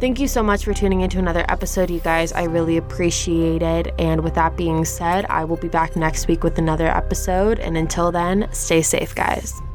Thank 0.00 0.20
you 0.20 0.28
so 0.28 0.42
much 0.42 0.64
for 0.64 0.74
tuning 0.74 1.00
into 1.00 1.18
another 1.18 1.44
episode, 1.48 1.90
you 1.90 2.00
guys. 2.00 2.32
I 2.32 2.44
really 2.44 2.76
appreciate 2.76 3.62
it. 3.62 3.94
And 3.98 4.22
with 4.22 4.34
that 4.34 4.56
being 4.56 4.84
said, 4.84 5.26
I 5.26 5.44
will 5.44 5.56
be 5.56 5.68
back 5.68 5.96
next 5.96 6.28
week 6.28 6.44
with 6.44 6.58
another 6.58 6.88
episode. 6.88 7.58
And 7.58 7.76
until 7.76 8.12
then, 8.12 8.48
stay 8.52 8.82
safe, 8.82 9.14
guys. 9.30 9.69